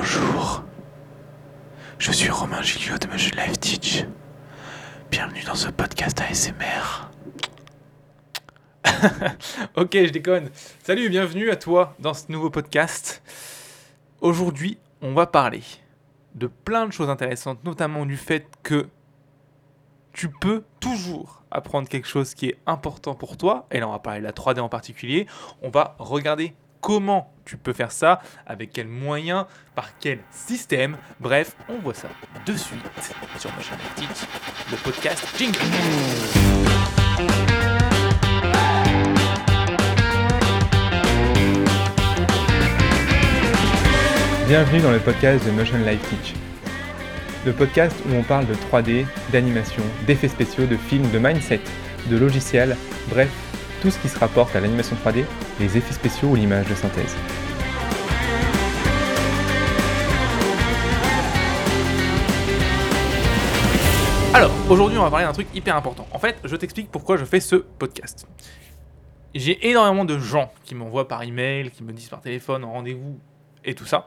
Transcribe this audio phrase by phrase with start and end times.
[0.00, 0.64] Bonjour,
[1.98, 4.06] je suis Romain Gilliot de Motion Life Teach.
[5.10, 7.10] Bienvenue dans ce podcast ASMR.
[9.76, 10.48] ok, je déconne.
[10.82, 13.22] Salut, bienvenue à toi dans ce nouveau podcast.
[14.22, 15.62] Aujourd'hui, on va parler
[16.34, 18.88] de plein de choses intéressantes, notamment du fait que
[20.14, 23.66] tu peux toujours apprendre quelque chose qui est important pour toi.
[23.70, 25.26] Et là, on va parler de la 3D en particulier.
[25.60, 30.96] On va regarder comment tu peux faire ça, avec quels moyens, par quel système.
[31.18, 32.08] Bref, on voit ça
[32.46, 32.80] de suite
[33.38, 34.26] sur chaîne Teach,
[34.70, 35.58] le podcast Jingle.
[44.46, 46.34] Bienvenue dans le podcast de Motion Life Teach.
[47.46, 51.60] Le podcast où on parle de 3D, d'animation, d'effets spéciaux, de films, de mindset,
[52.10, 52.76] de logiciels,
[53.08, 53.30] bref,
[53.80, 55.24] tout ce qui se rapporte à l'animation 3D,
[55.58, 57.16] les effets spéciaux ou l'image de synthèse.
[64.32, 66.06] Alors, aujourd'hui, on va parler d'un truc hyper important.
[66.12, 68.28] En fait, je t'explique pourquoi je fais ce podcast.
[69.34, 73.18] J'ai énormément de gens qui m'envoient par email, qui me disent par téléphone, en rendez-vous
[73.64, 74.06] et tout ça,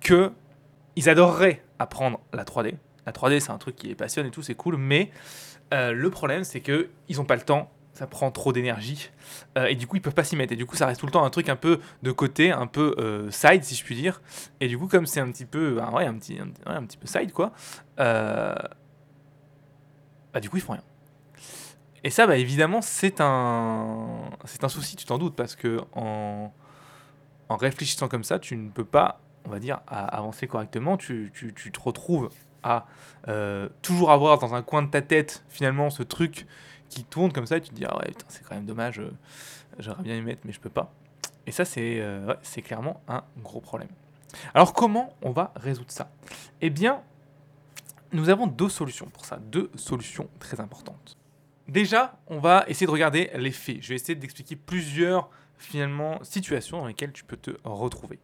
[0.00, 0.32] que
[0.94, 2.74] ils adoreraient apprendre la 3D.
[3.06, 5.10] La 3D, c'est un truc qui les passionne et tout, c'est cool, mais
[5.74, 9.10] euh, le problème, c'est que ils n'ont pas le temps, ça prend trop d'énergie,
[9.56, 10.52] euh, et du coup, ils peuvent pas s'y mettre.
[10.52, 12.66] Et du coup, ça reste tout le temps un truc un peu de côté, un
[12.66, 14.20] peu euh, side, si je puis dire.
[14.60, 16.98] Et du coup, comme c'est un petit peu, ah ouais, un petit, un, un petit
[16.98, 17.52] peu side, quoi,
[17.98, 18.54] euh,
[20.32, 20.82] bah, du coup, ils font rien.
[22.04, 24.06] Et ça, bah, évidemment, c'est un,
[24.44, 26.52] c'est un souci, tu t'en doutes, parce que en,
[27.48, 30.96] en réfléchissant comme ça, tu ne peux pas, on va dire, avancer correctement.
[30.98, 32.28] Tu, tu- tu te retrouves
[32.62, 32.86] à
[33.82, 36.46] toujours avoir dans un coin de ta tête, finalement, ce truc
[36.88, 39.00] qui tourne comme ça, et tu te dis, ah ouais, putain, c'est quand même dommage,
[39.00, 39.10] euh,
[39.78, 40.92] j'aurais bien y mettre, mais je peux pas.
[41.46, 43.88] Et ça, c'est euh, c'est clairement un gros problème.
[44.54, 46.10] Alors, comment on va résoudre ça?
[46.60, 47.02] Eh bien,
[48.12, 51.16] nous avons deux solutions pour ça, deux solutions très importantes.
[51.68, 53.82] Déjà, on va essayer de regarder les faits.
[53.82, 55.28] Je vais essayer d'expliquer plusieurs
[55.58, 58.18] finalement situations dans lesquelles tu peux te retrouver.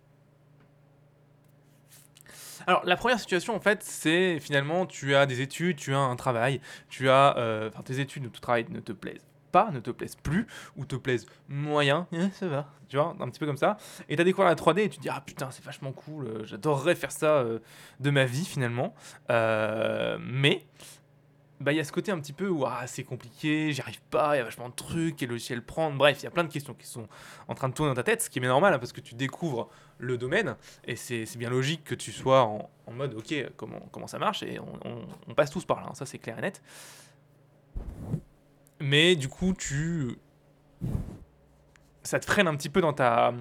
[2.67, 6.17] Alors, la première situation, en fait, c'est finalement, tu as des études, tu as un
[6.17, 7.37] travail, tu as.
[7.39, 10.47] euh, Enfin, tes études ou ton travail ne te plaisent pas, ne te plaisent plus,
[10.77, 13.77] ou te plaisent moyen, ça va, tu vois, un petit peu comme ça.
[14.09, 16.27] Et tu as découvert la 3D et tu te dis, ah putain, c'est vachement cool,
[16.27, 17.59] euh, j'adorerais faire ça euh,
[18.01, 18.95] de ma vie finalement.
[19.29, 20.65] Mais
[21.63, 24.03] bah, il y a ce côté un petit peu où ah, c'est compliqué, j'y arrive
[24.11, 26.45] pas, il y a vachement de trucs, quel logiciel prendre, bref, il y a plein
[26.45, 27.09] de questions qui sont
[27.49, 29.15] en train de tourner dans ta tête, ce qui est normal hein, parce que tu
[29.15, 29.69] découvres
[29.99, 34.07] le domaine et c'est bien logique que tu sois en, en mode ok, comment, comment
[34.07, 36.63] ça marche et on passe tous par là, hein, ça c'est clair et net.
[38.83, 40.19] Mais du coup, tu.
[42.03, 43.33] Ça te freine un petit peu dans, ta,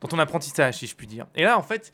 [0.00, 1.26] dans ton apprentissage, si je puis dire.
[1.34, 1.92] Et là, en fait,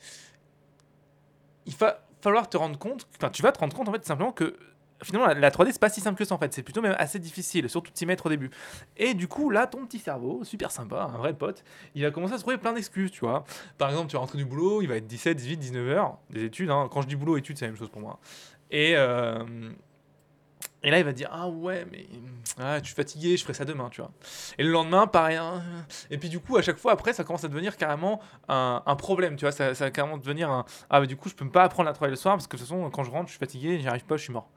[1.65, 4.31] il va falloir te rendre compte, enfin, tu vas te rendre compte en fait simplement
[4.31, 4.55] que
[5.03, 6.95] finalement la, la 3D c'est pas si simple que ça en fait, c'est plutôt même
[6.97, 8.49] assez difficile, surtout de t'y mettre au début.
[8.97, 11.63] Et du coup là ton petit cerveau, super sympa, un vrai pote,
[11.95, 13.43] il va commencer à se trouver plein d'excuses, tu vois.
[13.77, 16.45] Par exemple tu vas rentrer du boulot, il va être 17, 18, 19 heures, des
[16.45, 16.89] études, hein.
[16.91, 18.19] quand je dis boulot, études c'est la même chose pour moi.
[18.69, 19.71] Et, euh,
[20.83, 22.07] et là il va dire ah ouais mais
[22.57, 24.11] ah, je suis fatigué, je ferai ça demain, tu vois.
[24.57, 25.63] Et le lendemain pareil, hein.
[26.09, 28.95] et puis du coup à chaque fois après ça commence à devenir carrément un, un
[28.95, 31.47] problème, tu vois, ça, ça va carrément devenir un ah bah du coup je peux
[31.49, 33.33] pas apprendre à travailler le soir parce que de toute façon quand je rentre je
[33.33, 34.49] suis fatigué, j'y arrive pas, je suis mort.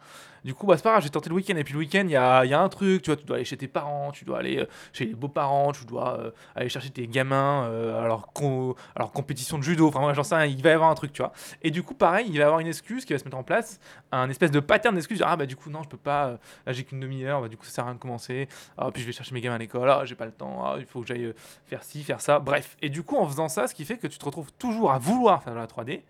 [0.45, 1.57] Du coup, bah, c'est pas grave, j'ai tenté le week-end.
[1.57, 3.37] Et puis le week-end, il y a, y a un truc, tu vois, tu dois
[3.37, 6.69] aller chez tes parents, tu dois aller euh, chez les beaux-parents, tu dois euh, aller
[6.69, 9.89] chercher tes gamins euh, à, leur compétition de judo.
[9.89, 11.33] Enfin, j'en sais rien, il va y avoir un truc, tu vois.
[11.63, 13.43] Et du coup, pareil, il va y avoir une excuse qui va se mettre en
[13.43, 13.81] place,
[14.13, 15.23] un espèce de pattern d'excuse.
[15.25, 17.57] Ah, bah, du coup, non, je peux pas, euh, là, j'ai qu'une demi-heure, bah, du
[17.57, 18.49] coup, ça sert à rien de commencer.
[18.79, 20.77] Ah, puis je vais chercher mes gamins à l'école, ah, j'ai pas le temps, ah,
[20.79, 21.35] il faut que j'aille euh,
[21.67, 22.39] faire ci, faire ça.
[22.39, 22.77] Bref.
[22.83, 24.99] Et du coup, en faisant ça, ce qui fait que tu te retrouves toujours à
[24.99, 26.03] vouloir faire de la 3D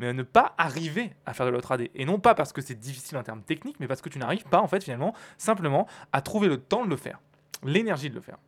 [0.00, 1.90] mais à ne pas arriver à faire de la 3D.
[1.94, 4.44] Et non pas parce que c'est difficile en termes techniques, mais parce que tu n'arrives
[4.44, 7.20] pas, en fait, finalement, simplement à trouver le temps de le faire,
[7.62, 8.38] l'énergie de le faire.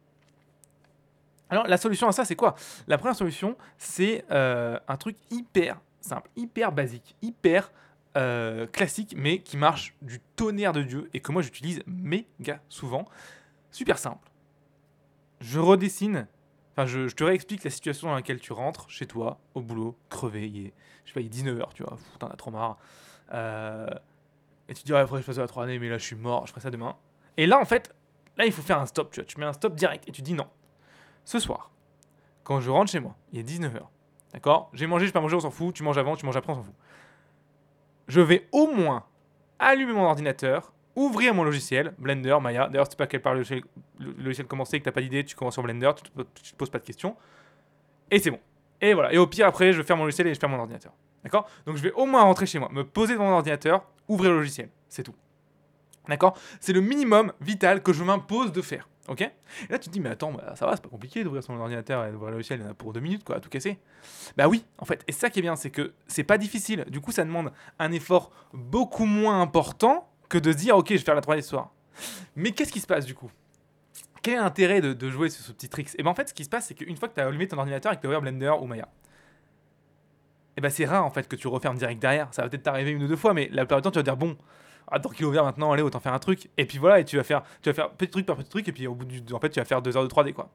[1.50, 2.54] Alors, la solution à ça, c'est quoi?
[2.88, 7.70] La première solution, c'est euh, un truc hyper simple, hyper basique, hyper
[8.16, 13.04] euh, classique, mais qui marche du tonnerre de Dieu et que moi j'utilise méga souvent.
[13.70, 14.26] Super simple.
[15.40, 16.26] Je redessine
[16.72, 20.48] Enfin, je, te réexplique la situation dans laquelle tu rentres chez toi, au boulot, crevé,
[20.48, 20.72] il est,
[21.04, 22.78] je sais pas, il est 19h, tu vois, t'en as trop marre.
[23.34, 23.86] Euh,
[24.68, 26.46] et tu te dis, ouais, je fasse la 3 année, mais là je suis mort,
[26.46, 26.96] je ferai ça demain.
[27.36, 27.94] Et là, en fait,
[28.38, 30.22] là il faut faire un stop, tu vois, tu mets un stop direct et tu
[30.22, 30.46] dis non.
[31.24, 31.70] Ce soir,
[32.42, 33.82] quand je rentre chez moi, il est 19h,
[34.32, 34.70] d'accord?
[34.72, 36.56] J'ai mangé, j'ai pas mangé, on s'en fout, tu manges avant, tu manges après, on
[36.56, 36.74] s'en fout.
[38.08, 39.04] Je vais au moins
[39.58, 42.68] allumer mon ordinateur, ouvrir mon logiciel, Blender, Maya.
[42.68, 43.62] D'ailleurs, si tu pas quel par le logiciel,
[43.98, 46.70] logiciel commencer et que t'as pas d'idée, tu commences sur Blender, tu tu te poses
[46.70, 47.16] pas de questions.
[48.10, 48.40] Et c'est bon.
[48.80, 49.12] Et voilà.
[49.12, 50.92] Et au pire, après, je ferme mon logiciel et je ferme mon ordinateur.
[51.22, 51.48] D'accord?
[51.66, 54.38] Donc je vais au moins rentrer chez moi, me poser devant mon ordinateur, ouvrir le
[54.38, 54.70] logiciel.
[54.88, 55.14] C'est tout.
[56.08, 56.36] D'accord?
[56.60, 58.88] C'est le minimum vital que je m'impose de faire.
[59.08, 59.20] Ok?
[59.20, 59.32] Et
[59.68, 62.04] là, tu te dis, mais attends, bah, ça va, c'est pas compliqué d'ouvrir son ordinateur
[62.04, 63.78] et d'ouvrir le logiciel, il y en a pour deux minutes, quoi, à tout casser.
[64.36, 65.02] Bah oui, en fait.
[65.08, 66.84] Et ça qui est bien, c'est que c'est pas difficile.
[66.88, 70.98] Du coup, ça demande un effort beaucoup moins important que de dire, ok, je vais
[70.98, 71.70] faire la 3D ce soir.
[72.36, 73.30] Mais qu'est-ce qui se passe du coup?
[74.22, 76.44] Quel est l'intérêt de, jouer sur ce petit trick Et ben en fait, ce qui
[76.44, 78.08] se passe, c'est qu'une fois que tu as allumé ton ordinateur et que tu as
[78.08, 78.88] ouvert Blender ou Maya,
[80.56, 82.28] et ben c'est rare en fait que tu refermes direct derrière.
[82.32, 84.02] Ça va peut-être t'arriver une ou deux fois, mais la plupart du temps, tu vas
[84.02, 84.36] dire, bon,
[84.90, 86.48] attends qu'il est ouvert maintenant, allez, autant faire un truc.
[86.56, 88.68] Et puis voilà, et tu vas faire, tu vas faire petit truc par petit truc,
[88.68, 89.22] et puis au bout du.
[89.34, 90.50] En fait, tu vas faire deux heures de 3D, quoi.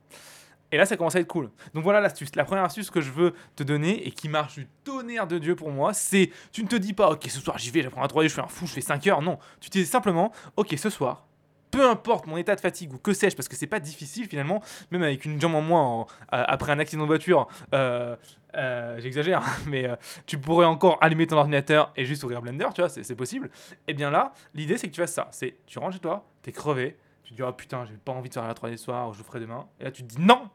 [0.71, 1.49] Et là, ça commence à être cool.
[1.73, 2.35] Donc voilà l'astuce.
[2.35, 5.55] La première astuce que je veux te donner et qui marche du tonnerre de Dieu
[5.55, 8.07] pour moi, c'est tu ne te dis pas, ok, ce soir j'y vais, j'apprends un
[8.07, 9.21] 3D, je fais un fou, je fais 5 heures.
[9.21, 11.25] Non, tu te dis simplement, ok, ce soir,
[11.71, 14.61] peu importe mon état de fatigue ou que sais-je, parce que c'est pas difficile finalement,
[14.91, 18.15] même avec une jambe en moins euh, après un accident de voiture, euh,
[18.55, 19.89] euh, j'exagère, mais
[20.25, 23.49] tu pourrais encore allumer ton ordinateur et juste ouvrir Blender, tu vois, c'est possible.
[23.87, 26.51] Et bien là, l'idée c'est que tu fasses ça, c'est tu rentres chez toi, t'es
[26.51, 26.97] crevé,
[27.27, 29.17] tu te dis oh putain, j'ai pas envie de faire la 3D ce soir, je
[29.17, 30.49] le ferai demain, et là tu te dis non,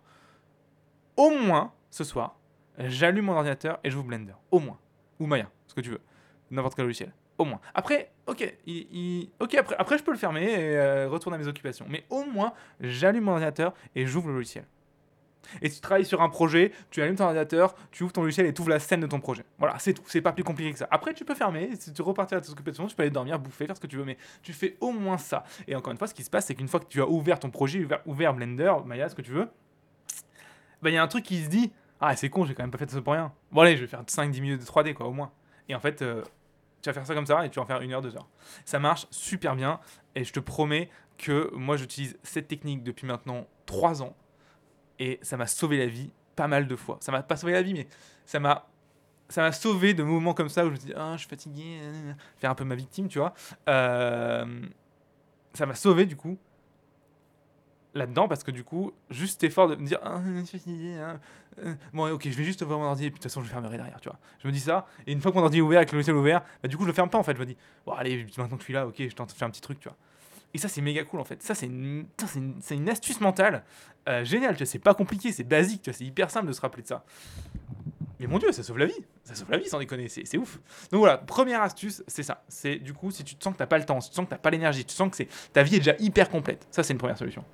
[1.18, 2.38] au moins ce soir,
[2.78, 4.78] j'allume mon ordinateur et je vous Blender, au moins,
[5.20, 6.00] ou Maya, ce que tu veux,
[6.50, 7.12] n'importe quel logiciel.
[7.36, 7.60] Au moins.
[7.74, 8.54] Après, ok,
[9.40, 11.86] ok après, après je peux le fermer et euh, retourner à mes occupations.
[11.88, 14.64] Mais au moins, j'allume mon ordinateur et j'ouvre le logiciel.
[15.60, 18.46] Et si tu travailles sur un projet, tu allumes ton ordinateur, tu ouvres ton logiciel
[18.46, 19.44] et tu ouvres la scène de ton projet.
[19.58, 20.02] Voilà, c'est tout.
[20.06, 20.88] C'est pas plus compliqué que ça.
[20.90, 23.66] Après, tu peux fermer, si tu repartir à tes occupations, tu peux aller dormir, bouffer,
[23.66, 25.44] faire ce que tu veux, mais tu fais au moins ça.
[25.66, 27.38] Et encore une fois, ce qui se passe, c'est qu'une fois que tu as ouvert
[27.38, 29.48] ton projet, ouvert, Blender, Maya, ce que tu veux,
[30.80, 32.70] bah, il y a un truc qui se dit Ah, c'est con, j'ai quand même
[32.70, 33.32] pas fait ça pour rien.
[33.50, 35.30] Bon, allez, je vais faire 5-10 minutes de 3D, quoi, au moins.
[35.68, 36.22] Et en fait, euh,
[36.82, 38.28] tu vas faire ça comme ça et tu vas en faire une heure, deux heures.
[38.64, 39.80] Ça marche super bien
[40.14, 44.16] et je te promets que moi, j'utilise cette technique depuis maintenant 3 ans
[45.02, 46.96] et ça m'a sauvé la vie pas mal de fois.
[47.00, 47.88] Ça m'a pas sauvé la vie, mais
[48.24, 48.68] ça m'a
[49.28, 51.78] ça m'a sauvé de moments comme ça où je me dis ah je suis fatigué
[52.36, 53.34] faire un peu ma victime tu vois.
[53.68, 54.62] Euh,
[55.54, 56.38] ça m'a sauvé du coup
[57.94, 60.94] là-dedans parce que du coup juste cet effort de me dire ah, je suis fatigué
[60.94, 61.18] hein,
[61.58, 63.50] euh, bon ok je vais juste voir mon ordi et puis de toute façon je
[63.50, 64.18] fermerai derrière tu vois.
[64.40, 66.16] Je me dis ça et une fois que mon ordi est ouvert avec le logiciel
[66.16, 67.34] ouvert bah, du coup je le ferme pas en fait.
[67.34, 67.56] Je me dis
[67.86, 69.80] bon allez maintenant que je suis là ok je tente de faire un petit truc
[69.80, 69.96] tu vois
[70.54, 71.42] et ça c'est méga cool en fait.
[71.42, 72.06] Ça c'est une,
[72.36, 73.64] une, une astuce mentale
[74.08, 77.04] euh, géniale c'est pas compliqué c'est basique c'est hyper simple de se rappeler de ça.
[78.20, 80.58] Mais mon dieu ça sauve la vie ça sauve la vie sans déconner c'est ouf.
[80.90, 83.66] Donc voilà première astuce c'est ça c'est du coup si tu te sens que t'as
[83.66, 85.62] pas le temps si tu te sens que t'as pas l'énergie tu sens que ta
[85.62, 87.44] vie est déjà hyper complète ça c'est une première solution.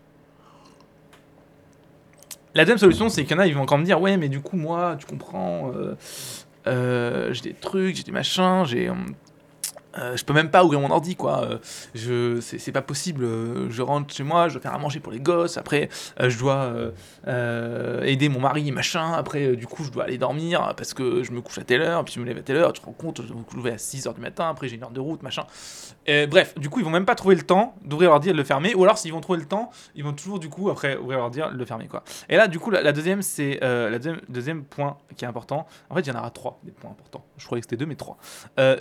[2.55, 4.29] La deuxième solution, c'est qu'il y en a, ils vont encore me dire Ouais, mais
[4.29, 5.95] du coup, moi, tu comprends, euh,
[6.67, 8.91] euh, j'ai des trucs, j'ai des machins, j'ai.
[9.99, 11.59] Euh, je peux même pas ouvrir mon ordi, quoi.
[11.97, 13.25] Euh, c'est, pas possible.
[13.25, 15.57] euh, Je rentre chez moi, je dois faire à manger pour les gosses.
[15.57, 15.89] Après,
[16.21, 16.73] je dois
[18.05, 19.13] aider mon mari, machin.
[19.13, 22.05] Après, du coup, je dois aller dormir parce que je me couche à telle heure,
[22.05, 22.73] puis je me lève à telle heure.
[22.73, 24.49] Tu te rends compte, je me lever à 6h du matin.
[24.49, 25.45] Après, j'ai une heure de route, machin.
[26.07, 28.45] Bref, du coup, ils vont même pas trouver le temps d'ouvrir l'ordi et de le
[28.45, 28.75] fermer.
[28.75, 31.41] Ou alors, s'ils vont trouver le temps, ils vont toujours, du coup, après ouvrir l'ordi,
[31.53, 32.05] le fermer, quoi.
[32.29, 35.67] Et là, du coup, la, la deuxième, c'est la deuxième, deuxième point qui est important.
[35.91, 37.25] En fait, il y en aura trois des points importants.
[37.37, 38.19] Je croyais que c'était deux, mais trois.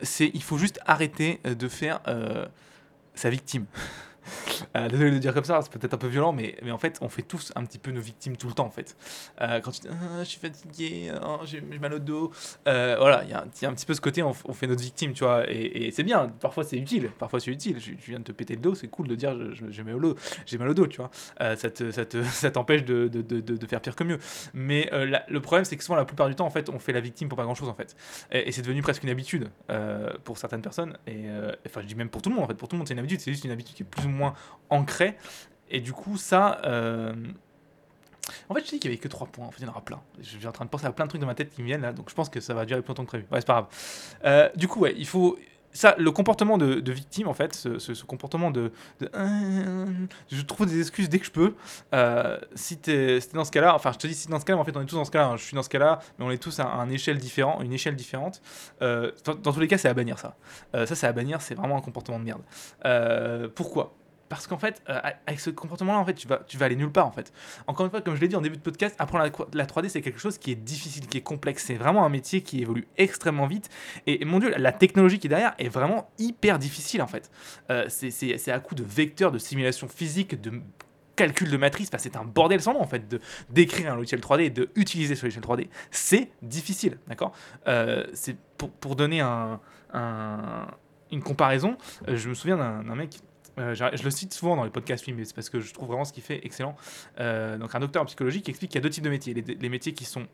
[0.04, 1.06] C'est il faut juste arrêter
[1.45, 2.45] euh, de faire euh,
[3.15, 3.65] sa victime.
[4.75, 6.97] Euh, désolé de dire comme ça, c'est peut-être un peu violent, mais, mais en fait,
[7.01, 8.95] on fait tous un petit peu nos victimes tout le temps, en fait.
[9.41, 12.31] Euh, quand tu dis, Ah, je suis fatigué, ah, j'ai mal au dos,
[12.68, 15.24] euh, voilà, il y, a un- petit peu ce côté, on, fait notre victime, tu
[15.24, 17.79] vois, et, c'est bien, parfois c'est utile, parfois c'est utile.
[17.79, 19.36] Je, viens de te péter le dos, c'est cool de dire,
[19.69, 20.15] j'ai mal au dos,
[20.60, 21.12] mal au dos, tu vois.
[21.55, 24.19] Ça te- ça te- ça t'empêche de, de, de, de- faire pire que mieux.
[24.53, 24.89] Mais
[25.27, 27.29] le problème, c'est que souvent, la plupart du temps, en fait, on fait la victime
[27.29, 27.96] pour pas grand-chose, en fait.
[28.31, 29.50] Et, et c'est devenu presque une habitude
[30.24, 30.98] pour certaines personnes.
[31.07, 31.25] Et
[31.65, 32.46] enfin, je dis même pour tout le monde.
[32.46, 33.19] En fait, pour tout le monde, c'est une habitude.
[33.19, 34.16] C'est juste une habitude qui est plus ou moins
[34.69, 35.17] ancrée.
[35.69, 36.62] Et du coup, ça.
[36.65, 37.13] euh,
[38.50, 39.45] En fait, je dis qu'il y avait que trois points.
[39.47, 40.01] En fait, il y en aura plein.
[40.19, 41.67] Je suis en train de penser à plein de trucs dans ma tête qui me
[41.67, 43.25] viennent là, donc je pense que ça va durer plus longtemps que prévu.
[43.31, 43.67] Ouais, c'est pas grave.
[44.25, 45.38] Euh, du coup, ouais, il faut.
[45.74, 49.12] Ça, le comportement de, victime, en fait, ce, comportement de, de,
[50.31, 51.53] Je trouve des excuses dès que je peux.
[51.93, 54.45] Euh, si t'es si dans ce cas-là, enfin, je te dis si t'es dans ce
[54.45, 55.27] cas-là, en fait, on est tous dans ce cas-là.
[55.27, 55.38] hein.
[55.38, 57.95] Je suis dans ce cas-là, mais on est tous à, une échelle différente, une échelle
[57.95, 58.41] différente.
[58.81, 60.36] Euh, dans, tous les cas, c'est à bannir ça.
[60.74, 62.41] Euh, ça, c'est à bannir, c'est vraiment un comportement de merde.
[62.86, 63.93] Euh, pourquoi?
[64.29, 66.91] Parce qu'en fait, euh, avec ce comportement-là, en fait, tu vas, tu vas aller nulle
[66.91, 67.31] part, en fait.
[67.67, 69.89] Encore une fois, comme je l'ai dit en début de podcast, apprendre la, la 3D,
[69.89, 71.63] c'est quelque chose qui est difficile, qui est complexe.
[71.65, 73.69] C'est vraiment un métier qui évolue extrêmement vite.
[74.05, 77.29] Et mon Dieu, la technologie qui est derrière est vraiment hyper difficile, en fait.
[77.69, 80.51] Euh, c'est- à coup de vecteurs, de simulation physique, de
[81.15, 83.19] calcul de matrice, enfin, c'est un bordel sans nom en fait
[83.50, 85.67] d'écrire un logiciel 3D et de utiliser ce logiciel 3D.
[85.89, 87.31] C'est difficile, d'accord?
[87.67, 89.60] Euh, C'est pour, donner un,
[89.93, 90.67] un-
[91.12, 91.75] une comparaison,
[92.07, 93.17] je me souviens d'un mec.
[93.60, 96.06] Euh, je le cite souvent dans les podcasts mais c'est parce que je trouve vraiment
[96.06, 96.76] ce qu'il fait excellent.
[97.20, 99.34] Euh, donc un docteur en psychologie qui explique qu'il y a deux types de métiers.
[99.34, 100.28] Les, métiers qui sont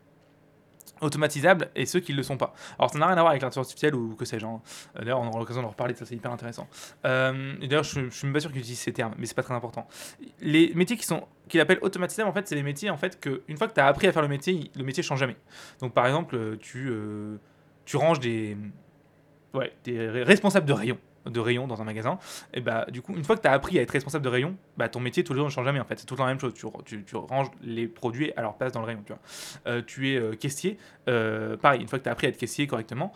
[1.00, 2.54] automatisables et ceux qui ne le sont pas.
[2.78, 4.46] Alors ça n'a rien à voir avec l'intelligence artificielle ou que sais-je.
[4.46, 4.60] hein.
[4.96, 6.68] Euh, D'ailleurs, on aura l'occasion d'en reparler, ça c'est hyper intéressant.
[7.02, 9.54] D'ailleurs, je, je suis même pas sûr qu'ils utilisent ces termes, mais c'est pas très
[9.54, 9.86] important.
[10.40, 13.42] Les métiers qui sont qu'il appelle automatisables, en fait, c'est les métiers en fait que
[13.48, 15.36] une fois que tu as appris à faire le métier, le métier change jamais.
[15.80, 16.90] Donc par exemple, tu
[17.84, 18.56] tu ranges des
[19.52, 22.18] ouais, t'es re- responsable de rayon de rayon dans un magasin
[22.52, 24.56] et bah du coup une fois que tu as appris à être responsable de rayon
[24.76, 25.98] bah ton métier tous les jours ne change jamais en fait.
[25.98, 26.52] C'est tout le la même chose.
[26.54, 29.22] Tu, tu, tu ranges les produits à leur place dans le rayon tu vois.
[29.66, 30.78] Euh, tu es euh, caissier
[31.08, 33.12] euh, pareil une fois que tu as appris à être caissier correctement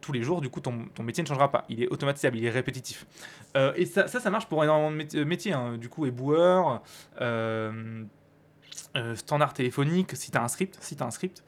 [0.00, 1.64] tous les jours du coup ton, ton métier ne changera pas.
[1.68, 3.06] Il est automatisable il est répétitif.
[3.76, 5.76] Et ça, ça marche pour énormément de mét- métiers hein.
[5.78, 6.82] du coup éboueur
[9.14, 11.44] standard téléphonique si tu as un script si tu un script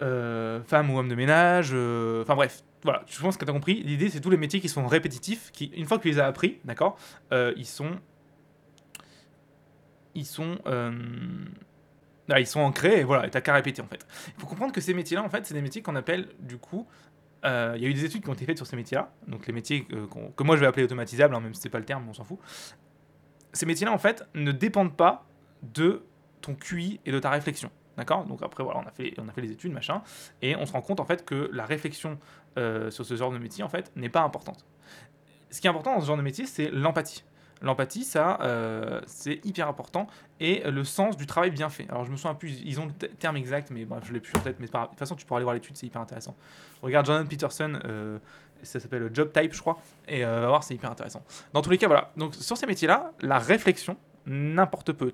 [0.00, 1.72] femme ou homme de ménage,
[2.22, 3.82] enfin bref, voilà, je pense que tu as compris.
[3.82, 6.26] L'idée, c'est tous les métiers qui sont répétitifs, qui, une fois que tu les as
[6.26, 6.96] appris, d'accord,
[7.32, 7.98] euh, ils sont.
[10.14, 10.58] Ils sont.
[10.66, 10.92] euh,
[12.30, 14.06] ah, ils sont ancrés et voilà, et t'as qu'à répéter en fait.
[14.36, 16.86] Il faut comprendre que ces métiers-là, en fait, c'est des métiers qu'on appelle du coup.
[17.44, 19.46] euh, Il y a eu des études qui ont été faites sur ces métiers-là, donc
[19.46, 21.84] les métiers qu'on- que moi je vais appeler automatisables, hein, même si c'est pas le
[21.84, 22.38] terme, on s'en fout.
[23.52, 25.26] Ces métiers-là, en fait, ne dépendent pas
[25.62, 26.04] de
[26.40, 27.70] ton QI et de ta réflexion.
[27.98, 28.24] D'accord?
[28.24, 30.02] Donc après, voilà, on a, fait, on a fait les études, machin,
[30.40, 32.16] et on se rend compte en fait que la réflexion
[32.56, 34.64] euh, sur ce genre de métier, en fait, n'est pas importante.
[35.50, 37.24] Ce qui est important dans ce genre de métier, c'est l'empathie.
[37.60, 40.06] L'empathie, ça, euh, c'est hyper important,
[40.38, 41.86] et le sens du travail bien fait.
[41.88, 44.32] Alors je me souviens plus, ils ont le terme exact, mais bref, je l'ai plus
[44.36, 46.36] en tête, mais de toute façon, tu pourras aller voir l'étude, c'est hyper intéressant.
[46.82, 48.20] Regarde Jordan Peterson, euh,
[48.62, 51.24] ça s'appelle Job Type, je crois, et euh, va voir, c'est hyper intéressant.
[51.52, 52.12] Dans tous les cas, voilà.
[52.16, 55.12] Donc sur ces métiers-là, la réflexion, n'importe peu.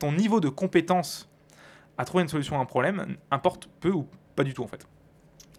[0.00, 1.27] Ton niveau de compétence
[1.98, 4.86] à trouver une solution à un problème importe peu ou pas du tout en fait.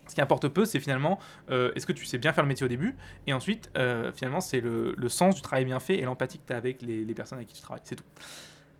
[0.07, 1.19] Ce qui importe peu, c'est finalement
[1.51, 2.95] euh, est-ce que tu sais bien faire le métier au début,
[3.27, 6.53] et ensuite, euh, finalement, c'est le, sens du travail bien fait et l'empathie que tu
[6.53, 7.83] as avec les, personnes avec qui tu travailles.
[7.83, 8.03] C'est tout.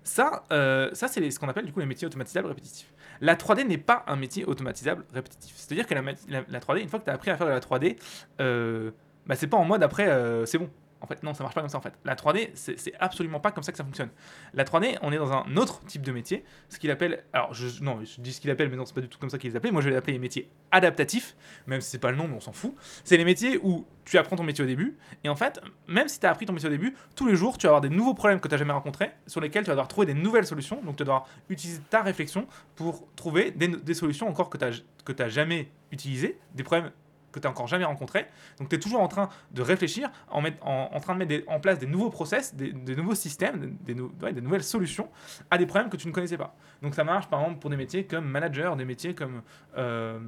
[0.04, 2.92] Ça, euh, ça c'est ce qu'on appelle du coup les métiers automatisables répétitifs.
[3.22, 5.54] La 3D n'est pas un métier automatisable répétitif.
[5.56, 7.46] C'est-à-dire que la, mat- la- la 3D, une fois que tu as appris à faire
[7.46, 7.98] de la 3D,
[8.42, 8.90] euh,
[9.28, 10.08] bah, c'est pas en mode après
[10.48, 10.70] c'est bon.
[11.02, 11.94] En fait, non, ça marche pas comme ça en fait.
[12.04, 14.10] La 3D, c'est absolument pas comme ça que ça fonctionne.
[14.54, 17.24] La 3D, on est dans un autre type de métier, ce qu'il appelle.
[17.34, 19.30] Alors, je, non, je dis ce qu'il appelle, mais non, c'est pas du tout comme
[19.30, 19.72] ça qu'il les appelle.
[19.72, 21.36] Moi, je vais les appeler les métiers adaptatifs,
[21.68, 22.76] même si c'est pas le nom, mais on s'en fout.
[23.04, 26.20] C'est les métiers où tu apprends ton métier au début, et en fait, même si
[26.20, 28.14] tu as appris ton métier au début, tous les jours, tu vas avoir des nouveaux
[28.14, 30.82] problèmes que tu n'as jamais rencontrés, sur lesquels tu vas devoir trouver des nouvelles solutions.
[30.84, 35.30] Donc, tu vas devoir utiliser ta réflexion pour trouver des, solutions encore que tu n'as
[35.30, 36.92] jamais utilisées, des problèmes
[37.32, 38.28] que tu n'as encore jamais rencontrés.
[38.60, 41.60] Donc, tu es toujours en train de réfléchir, en, en, en train de mettre en
[41.60, 43.96] place des nouveaux process, des, nouveaux systèmes, des
[44.42, 45.10] nouvelles solutions
[45.52, 46.56] à des problèmes que tu ne connaissais pas.
[46.82, 49.42] Donc, ça marche par exemple pour des métiers comme manager, des métiers comme.
[49.78, 50.20] euh,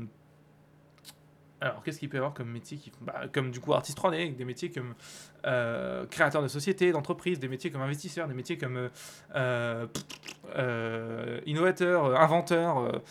[1.62, 4.36] alors, qu'est-ce qu'il peut y avoir comme métier qui, bah, Comme du coup artiste 3D,
[4.36, 4.96] des métiers comme
[5.46, 8.90] euh, créateur de société, d'entreprise, des métiers comme investisseur, des métiers comme euh,
[9.36, 9.86] euh,
[10.58, 13.02] euh, innovateur, euh, inventeur,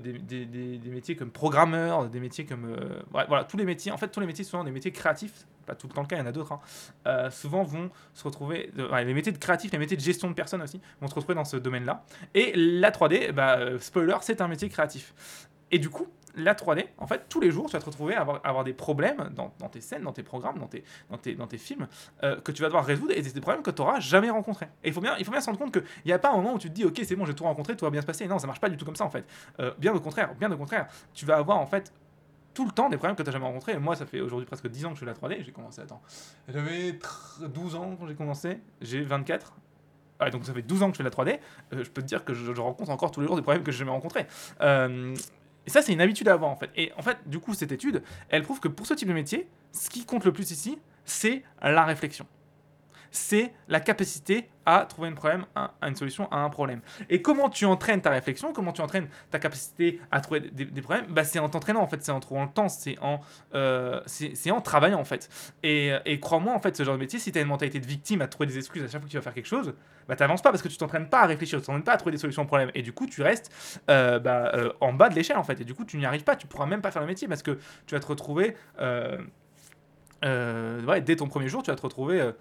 [0.00, 2.76] des, métiers comme programmeur, des métiers comme.
[3.12, 5.86] voilà, tous les métiers, en fait, tous les métiers, souvent des métiers créatifs, pas tout
[5.86, 6.58] le temps le cas, il y en a d'autres,
[7.04, 8.72] hein, souvent vont se retrouver.
[8.76, 11.44] les métiers de créatifs, les métiers de gestion de personnes aussi, vont se retrouver dans
[11.44, 12.04] ce domaine-là.
[12.34, 15.14] Et la 3D, bah, spoiler, c'est un métier créatif.
[15.70, 18.20] Et du coup, la 3D, en fait, tous les jours, tu vas te retrouver à
[18.20, 20.66] avoir, des problèmes dans, tes scènes, dans tes programmes, dans
[21.46, 21.86] tes, films,
[22.22, 24.68] euh, que tu vas devoir résoudre, et c'est des problèmes que tu n'auras jamais rencontrés.
[24.82, 26.36] Et il faut bien, il faut bien se rendre compte qu'il n'y a pas un
[26.36, 28.06] moment où tu te dis, ok, c'est bon, j'ai tout rencontré, tout va bien se
[28.06, 28.26] passer.
[28.26, 29.24] Non, ça marche pas du tout comme ça, en fait.
[29.60, 30.88] Euh, bien au contraire, bien au contraire.
[31.12, 31.92] Tu vas avoir, en fait,
[32.54, 33.72] tout le temps des problèmes que tu n'as jamais rencontrés.
[33.72, 35.42] Et moi, ça fait aujourd'hui presque 10 ans que je fais la 3D.
[35.44, 36.00] J'ai commencé, attends,
[36.48, 39.52] j'avais tr- 12 ans quand j'ai commencé, j'ai 24.
[40.20, 41.40] Ah, donc ça fait 12 ans que je fais la 3D.
[41.72, 43.64] Euh, je peux te dire que je, je rencontre encore tous les jours des problèmes
[43.64, 44.26] que j'ai jamais rencontrés.
[44.60, 45.14] Euh,
[45.66, 46.70] et ça, c'est une habitude à avoir en fait.
[46.76, 49.48] Et en fait, du coup, cette étude, elle prouve que pour ce type de métier,
[49.72, 52.26] ce qui compte le plus ici, c'est la réflexion.
[53.14, 56.80] C'est la capacité à trouver un problème, à une solution à un problème.
[57.08, 61.06] Et comment tu entraînes ta réflexion, comment tu entraînes ta capacité à trouver des, problèmes,
[61.10, 63.20] bah, c'est en t'entraînant en fait, c'est en trouvant le temps, c'est en,
[63.54, 65.28] euh, c'est en travaillant en fait.
[65.62, 67.86] Et, et crois-moi en fait, ce genre de métier, si tu as une mentalité de
[67.86, 69.74] victime à trouver des excuses à chaque fois que tu vas faire quelque chose,
[70.08, 72.12] bah t'avances pas parce que tu t'entraînes pas à réfléchir, tu t'entraînes pas à trouver
[72.12, 72.72] des solutions au problème.
[72.74, 73.52] Et du coup, tu restes
[73.90, 75.60] euh, bah, euh, en bas de l'échelle en fait.
[75.60, 77.44] Et du coup, tu n'y arrives pas, tu pourras même pas faire le métier parce
[77.44, 79.18] que tu vas te retrouver, ouais,
[81.02, 82.32] dès ton premier jour, tu vas te retrouver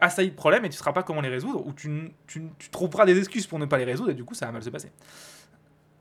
[0.00, 2.70] assailli de problèmes et tu ne sauras pas comment les résoudre ou tu, tu, tu
[2.70, 4.70] trouveras des excuses pour ne pas les résoudre et du coup, ça va mal se
[4.70, 4.90] passer.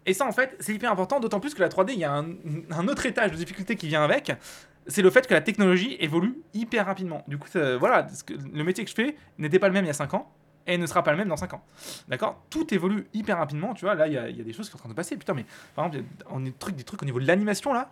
[0.06, 2.12] Et ça, en fait, c'est hyper important, d'autant plus que la 3D, il y a
[2.14, 2.26] un,
[2.72, 4.32] un autre étage de difficulté qui vient avec.
[4.88, 7.24] C'est le fait que la technologie évolue hyper rapidement.
[7.28, 7.48] Du coup,
[7.80, 8.08] voilà,
[8.54, 10.32] le métier que je fais n'était pas le même il y a 5 ans
[10.66, 11.64] et ne sera pas le même dans 5 ans.
[12.08, 12.42] D'accord?
[12.50, 13.74] Tout évolue hyper rapidement.
[13.76, 15.16] Tu vois, là, il y, y a des choses qui sont en train de passer.
[15.16, 17.74] Putain, mais par exemple, y a- on est truc, des trucs au niveau de l'animation
[17.74, 17.92] là.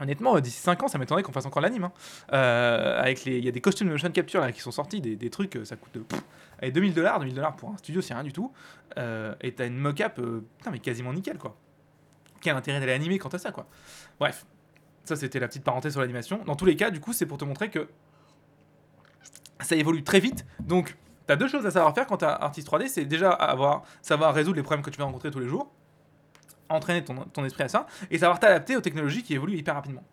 [0.00, 1.84] Honnêtement, euh, d'ici 5 ans, ça m'étonnerait qu'on fasse encore l'anime.
[1.84, 1.92] hein.
[2.32, 5.56] Euh, il y a des costumes de motion capture là, qui sont sortis, des, trucs,
[5.56, 6.20] euh, ça coûte pff,
[6.60, 8.52] allez, 2000 dollars, 2000 dollars pour un studio, c'est rien du tout.
[8.98, 11.56] Euh, et t'as une mock-up, euh, mais quasiment nickel quoi.
[12.40, 13.66] Quel intérêt d'aller animer quant à ça quoi.
[14.18, 14.44] Bref,
[15.04, 16.42] ça c'était la petite parenthèse sur l'animation.
[16.44, 17.88] Dans tous les cas, du coup, c'est pour te montrer que
[19.60, 20.44] ça évolue très vite.
[20.60, 20.96] Donc,
[21.26, 24.56] t'as deux choses à savoir faire quand t'es artiste 3D, c'est déjà avoir, savoir résoudre
[24.56, 25.72] les problèmes que tu vas rencontrer tous les jours,
[26.68, 30.04] entraîner ton, ton esprit à ça, et savoir t'adapter aux technologies qui évoluent hyper rapidement.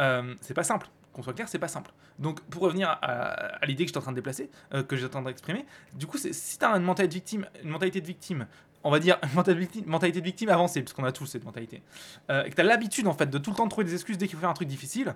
[0.00, 0.88] Euh, c'est pas simple.
[1.12, 1.92] Qu'on soit clair, c'est pas simple.
[2.18, 5.22] Donc, pour revenir à, l'idée que j'étais en train de déplacer, euh, que j'étais en
[5.22, 8.46] train d'exprimer, du coup, si t'as une mentalité de victime, une mentalité de victime,
[8.84, 11.82] on va dire mentalité mentalité de victime avancée, parce qu'on a tous cette mentalité,
[12.30, 14.26] euh, et que t'as l'habitude en fait de tout le temps trouver des excuses dès
[14.26, 15.14] qu'il faut faire un truc difficile,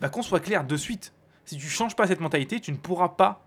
[0.00, 1.12] bah qu'on soit clair de suite.
[1.44, 3.45] Si tu changes pas cette mentalité, tu ne pourras pas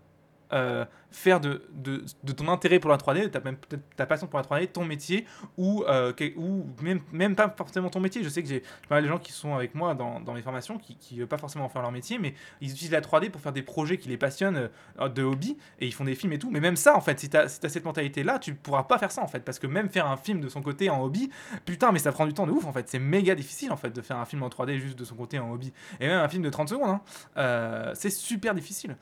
[0.52, 4.06] euh, faire de, de, de ton intérêt pour la 3D, de ta, même, peut-être ta
[4.06, 5.26] passion pour la 3D, ton métier,
[5.56, 8.22] ou, euh, ou même, même pas forcément ton métier.
[8.22, 10.42] Je sais que j'ai pas mal de gens qui sont avec moi dans, dans mes
[10.42, 13.30] formations qui ne veulent pas forcément en faire leur métier, mais ils utilisent la 3D
[13.30, 16.32] pour faire des projets qui les passionnent euh, de hobby, et ils font des films
[16.32, 16.50] et tout.
[16.50, 19.22] Mais même ça, en fait, si tu as, cette mentalité-là, tu pourras pas faire ça,
[19.22, 21.30] en fait, parce que même faire un film de son côté en hobby,
[21.64, 22.88] putain, mais ça prend du temps de ouf, en fait.
[22.88, 25.38] C'est méga difficile, en fait, de faire un film en 3D juste de son côté
[25.38, 25.72] en hobby.
[25.98, 27.00] Et même un film de 30 secondes,
[27.36, 28.96] hein, c'est super difficile.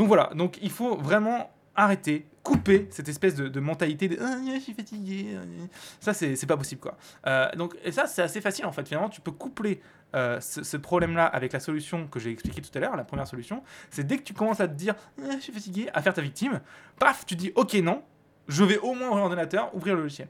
[0.00, 4.58] Donc voilà, donc il faut vraiment arrêter, couper cette espèce de, mentalité de Ah, je
[4.58, 5.36] suis fatigué.
[5.36, 5.66] ah, ah.
[6.00, 6.96] Ça, c'est pas possible quoi.
[7.26, 8.88] Euh, donc, et ça, c'est assez facile en fait.
[8.88, 9.82] Finalement, tu peux coupler
[10.14, 13.62] euh, ce, problème-là avec la solution que j'ai expliquée tout à l'heure, la première solution.
[13.90, 16.22] C'est dès que tu commences à te dire Ah, je suis fatigué, à faire ta
[16.22, 16.62] victime,
[16.98, 18.02] paf, tu dis ok, non,
[18.48, 20.28] je vais au moins ouvrir l'ordinateur, ouvrir le logiciel.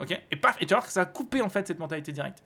[0.00, 0.18] Ok?
[0.30, 2.42] Et paf, et tu vas que ça a coupé en fait cette mentalité directe.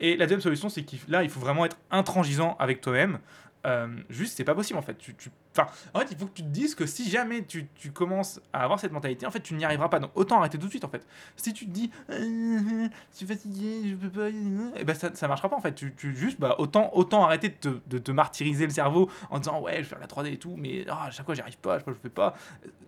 [0.00, 3.20] Et la deuxième solution, c'est qu'il là, il faut vraiment être intransigeant avec toi-même.
[3.66, 4.96] Euh, juste, c'est pas possible en fait.
[4.96, 5.14] Tu-
[5.56, 8.64] Enfin, en fait, il faut que tu te dises que si jamais tu, commences à
[8.64, 10.00] avoir cette mentalité, en fait, tu n'y arriveras pas.
[10.00, 11.06] Donc, autant arrêter tout de suite en fait.
[11.36, 15.28] Si tu te dis, Euh, je suis fatigué, je peux pas, et ben ça, ça
[15.28, 15.74] marchera pas en fait.
[15.74, 19.78] Tu, juste, bah, autant, autant arrêter de te, martyriser le cerveau en disant, ouais, je
[19.82, 21.84] vais faire la 3D et tout, mais ah, à chaque fois, j'y arrive pas, je
[22.02, 22.34] fais pas.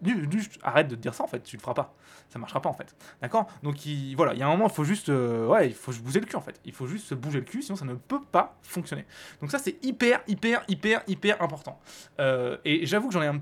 [0.03, 1.43] Juste arrête de te dire ça en fait.
[1.43, 1.95] Tu le feras pas.
[2.29, 2.95] Ça marchera pas en fait.
[3.21, 3.47] D'accord?
[3.63, 5.93] Donc, il, voilà, il y a un moment, il faut juste, euh, ouais, il faut
[5.93, 6.61] se bouger le cul en fait.
[6.65, 9.05] Il faut juste se bouger le cul, sinon ça ne peut pas fonctionner.
[9.41, 11.81] Donc ça, c'est hyper, hyper, hyper, hyper important.
[12.21, 13.41] Euh, et j'avoue que j'en ai, un...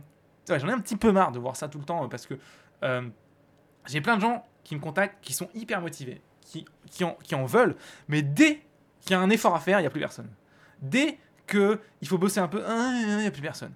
[0.81, 2.35] petit peu marre de voir ça tout le temps euh, parce que
[2.83, 3.03] euh,
[3.87, 7.77] j'ai plein de gens qui me contactent qui sont hyper motivés, qui, en, veulent,
[8.09, 8.63] mais dès
[9.01, 10.29] qu'il y a un effort à faire, il n'y a plus personne.
[10.81, 13.73] Dès qu'il faut bosser un peu, ah, il n'y a plus personne.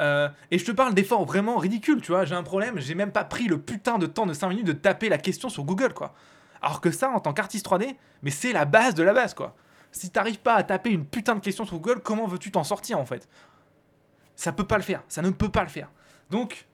[0.00, 2.24] Euh, et je te parle d'efforts vraiment ridicules, tu vois.
[2.24, 4.72] J'ai un problème, j'ai même pas pris le putain de temps de 5 minutes de
[4.72, 6.14] taper la question sur Google, quoi.
[6.60, 9.54] Alors que ça, en tant qu'artiste 3D, mais c'est la base de la base, quoi.
[9.92, 12.98] Si t'arrives pas à taper une putain de question sur Google, comment veux-tu t'en sortir,
[12.98, 13.28] en fait?
[14.44, 15.90] Ça peut pas le faire, ça ne peut pas le faire.
[16.28, 16.66] Donc,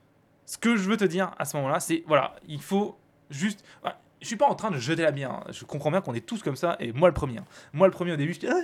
[0.45, 2.97] ce que je veux te dire à ce moment-là, c'est, voilà, il faut
[3.29, 3.63] juste...
[3.79, 5.43] voilà, je suis pas en train de jeter la bière, hein.
[5.51, 7.37] je comprends bien qu'on est tous comme ça, et moi le premier.
[7.37, 7.45] hein.
[7.71, 8.55] Moi le premier au début, je dis, ah,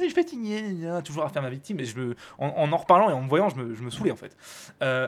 [0.94, 3.48] ah, toujours à faire ma victime, et je en, en reparlant et en me voyant,
[3.48, 4.36] je me, je me saoulais en fait.
[4.84, 5.08] Euh,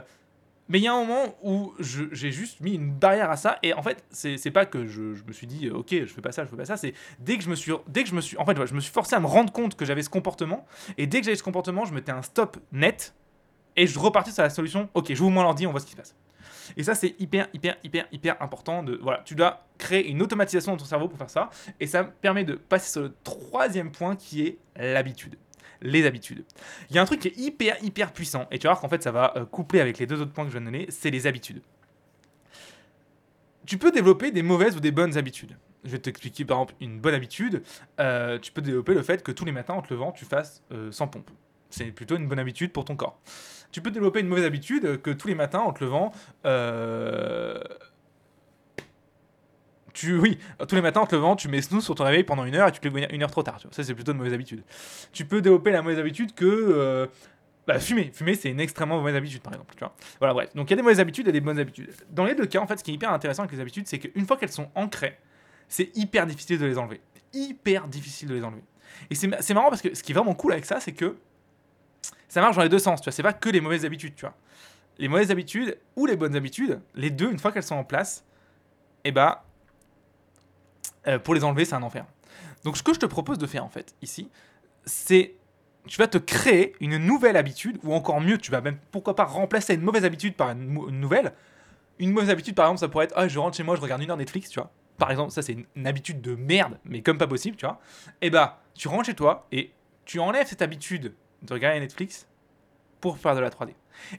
[0.70, 3.74] mais il y a un moment où j'ai juste mis une barrière à ça, et
[3.74, 6.46] en fait, c'est pas que je, je me suis dit, ok, je fais pas ça,
[6.46, 8.38] je fais pas ça, c'est dès que je me suis, dès que je me suis,
[8.38, 10.66] en fait, je me suis forcé à me rendre compte que j'avais ce comportement,
[10.98, 13.14] et dès que j'avais ce comportement, je mettais un stop net,
[13.80, 15.98] et je repartais sur la solution, ok, j'ouvre mon ordi, on voit ce qui se
[15.98, 16.13] passe.
[16.76, 18.84] Et ça, c'est hyper, hyper, hyper, hyper important.
[19.02, 21.50] Voilà, tu dois créer une automatisation dans ton cerveau pour faire ça.
[21.80, 25.38] Et ça me permet de passer sur le troisième point qui est l'habitude.
[25.82, 26.44] Les habitudes.
[26.89, 28.48] Il y a un truc qui est hyper, hyper puissant.
[28.52, 30.44] Et tu vas voir qu'en fait, ça va euh, coupler avec les deux autres points
[30.44, 30.88] que je viens de donner.
[30.89, 31.62] C'est les habitudes.
[33.65, 35.58] Tu peux développer des mauvaises ou des bonnes habitudes.
[35.86, 37.63] Je vais t'expliquer par exemple une bonne habitude.
[38.02, 40.63] Euh, tu peux développer le fait que tous les matins en te levant, tu fasses
[40.74, 41.32] euh, sans pompe.
[41.70, 43.20] C'est plutôt une bonne habitude pour ton corps.
[43.71, 46.12] Tu peux développer une mauvaise habitude que tous les matins en te levant,
[46.45, 47.60] euh,
[49.93, 52.45] tu, oui, tous les matins en te levant, tu mets snooze sur ton réveil pendant
[52.45, 53.58] une heure et tu te lèves une heure trop tard.
[53.58, 53.75] tu vois.
[53.75, 54.63] Ça, c'est plutôt une mauvaise habitude.
[55.12, 57.08] Tu peux développer la mauvaise habitude que euh,
[57.67, 58.12] bah, fumer.
[58.13, 59.75] Fumer, c'est une extrêmement mauvaise habitude, par exemple.
[60.19, 60.55] Voilà, bref.
[60.55, 61.89] Donc, il y a des mauvaises habitudes et des bonnes habitudes.
[62.10, 63.99] Dans les deux cas, en fait, ce qui est hyper intéressant avec les habitudes, c'est
[63.99, 65.17] qu'une fois qu'elles sont ancrées,
[65.67, 67.01] c'est hyper difficile de les enlever.
[67.34, 68.63] Hyper difficile de les enlever.
[69.10, 71.15] Et c'est marrant parce que ce qui est vraiment cool avec ça, c'est que
[72.28, 73.02] ça marche dans les deux sens.
[73.02, 74.36] Tu vois, c'est pas que les mauvaises habitudes, tu vois.
[74.98, 78.26] Les mauvaises habitudes ou les bonnes habitudes, les deux, une fois qu'elles sont en place,
[79.04, 79.46] et bah,
[81.08, 82.06] euh, pour les enlever, c'est un enfer.
[82.64, 84.30] Donc, ce que je te propose de faire en fait ici,
[84.86, 85.36] c'est
[85.88, 89.24] tu vas te créer une nouvelle habitude, ou encore mieux, tu vas même pourquoi pas
[89.24, 91.34] remplacer une mauvaise habitude par une, nouvelle.
[91.98, 94.02] Une mauvaise habitude, par exemple, ça pourrait être ah, je rentre chez moi, je regarde
[94.02, 94.72] une heure Netflix, tu vois.
[94.98, 97.80] Par exemple, ça c'est une, une habitude de merde, mais comme pas possible, tu vois.
[98.22, 99.72] Et bah, tu rentres chez toi et
[100.04, 102.28] tu enlèves cette habitude de regarder Netflix
[103.02, 103.73] pour faire de la 3D.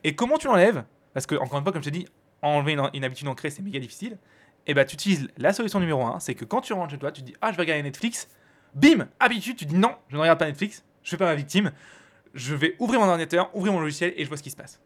[0.04, 0.84] Et comment tu l'enlèves?
[1.12, 2.06] Parce que, encore une fois, comme je t'ai dit,
[2.42, 4.18] enlever une, habitude ancrée, c'est méga difficile.
[4.66, 7.12] Et bah, tu utilises la solution numéro 1, c'est que quand tu rentres chez toi,
[7.12, 8.28] tu dis Ah, je vais regarder Netflix.
[8.74, 11.34] Bim Habitude, tu dis non, je ne regarde pas Netflix, je je fais pas ma
[11.34, 11.72] victime,
[12.34, 14.80] je vais ouvrir mon ordinateur, ouvrir mon logiciel et je vois ce qui se passe.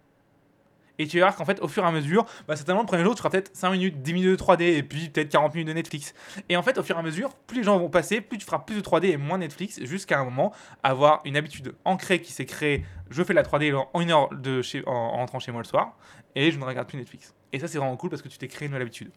[0.99, 3.03] Et tu vas voir qu'en fait, au fur et à mesure, bah, certainement le premier
[3.03, 5.69] jour, tu feras peut-être 5 minutes, 10 minutes de 3D et puis peut-être 40 minutes
[5.69, 6.15] de Netflix.
[6.49, 8.45] Et en fait, au fur et à mesure, plus les gens vont passer, plus tu
[8.45, 10.53] feras plus de 3D et moins Netflix, jusqu'à un moment,
[10.83, 12.85] avoir une habitude ancrée qui s'est créée.
[13.11, 15.67] Je fais la 3D en une heure de chez, en, en rentrant chez moi le
[15.67, 15.97] soir
[16.35, 17.35] et je ne regarde plus Netflix.
[17.53, 19.11] Et ça, c'est vraiment cool parce que tu t'es créé une nouvelle habitude.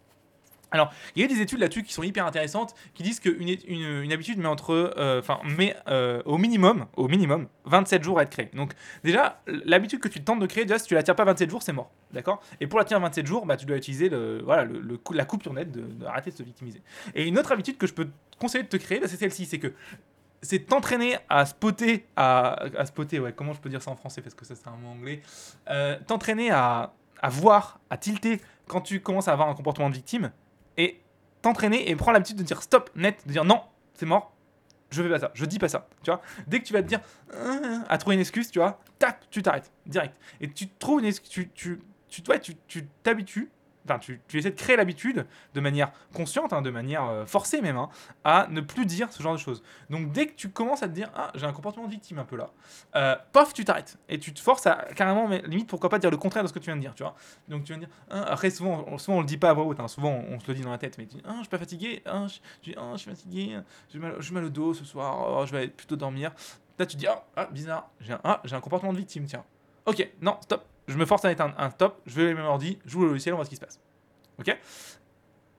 [0.72, 4.12] Alors, il y a des études là-dessus qui sont hyper intéressantes, qui disent qu'une une,
[4.12, 5.22] habitude met entre, euh,
[5.58, 8.50] met euh, au minimum, au minimum, 27 jours à être créée.
[8.54, 11.50] Donc, déjà, l'habitude que tu tentes de créer, déjà, si tu la tiens pas 27
[11.50, 12.42] jours, c'est mort, d'accord?
[12.60, 15.24] Et pour la tenir 27 jours, bah, tu dois utiliser le, voilà, le, le la
[15.26, 16.82] coupure nette de- d'arrêter de, se victimiser.
[17.16, 19.46] Et une autre habitude que je peux te conseiller de te créer, bah, c'est celle-ci,
[19.46, 19.74] c'est que
[20.42, 24.22] c'est t'entraîner à spotter, à, à spotter, ouais, comment je peux dire ça en français
[24.22, 25.22] parce que ça c'est un mot anglais,
[25.70, 29.96] Euh, t'entraîner à, à voir, à tilter quand tu commences à avoir un comportement de
[29.96, 30.32] victime
[30.78, 31.02] et
[31.42, 33.62] t'entraîner et prendre l'habitude de dire stop net, de dire non,
[33.94, 34.34] c'est mort,
[34.90, 36.22] je fais pas ça, je dis pas ça, tu vois.
[36.48, 37.02] Dès que tu vas te dire
[37.34, 41.06] Euh, à trouver une excuse, tu vois, tac, tu t'arrêtes direct et tu trouves une
[41.06, 43.50] excuse, tu tu tu tu t'habitues
[43.90, 47.78] Enfin, tu, essaies de créer l'habitude de manière consciente, hein, de manière euh, forcée même,
[47.78, 47.90] hein,
[48.24, 49.64] à ne plus dire ce genre de choses.
[49.90, 52.26] Donc dès que tu commences à te dire ah j'ai un comportement de victime un
[52.26, 52.52] peu là,
[52.96, 56.12] euh, pof tu t'arrêtes et tu te forces à carrément mais limite pourquoi pas dire
[56.12, 57.16] le contraire de ce que tu viens de dire tu vois.
[57.48, 59.54] Donc tu viens de dire ah, après souvent on, souvent on le dit pas à
[59.54, 61.34] voix haute, hein, souvent on, se le dit dans la tête mais tu dis ah
[61.36, 63.60] je suis pas fatigué, ah je, je suis fatigué,
[63.92, 66.32] j'ai mal, mal au dos ce soir, oh, je vais plutôt dormir.
[66.80, 69.44] Là tu dis ah, ah, bizarre, j'ai un, ah, j'ai un comportement de victime tiens.
[69.86, 72.92] Ok non stop, je me force à mettre un, stop, je vais mon ordi, je
[72.92, 73.80] joue le logiciel, on voit ce qui se passe.
[74.40, 74.58] Ok?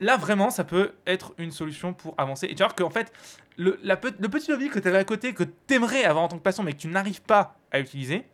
[0.01, 2.47] Là, vraiment, ça peut être une solution pour avancer.
[2.47, 3.13] Et tu vois qu'en fait,
[3.57, 3.73] le,
[4.29, 6.63] petit hobby que tu avais à côté, que tu aimerais avoir en tant que passion,
[6.63, 8.25] mais que tu n'arrives pas à utiliser,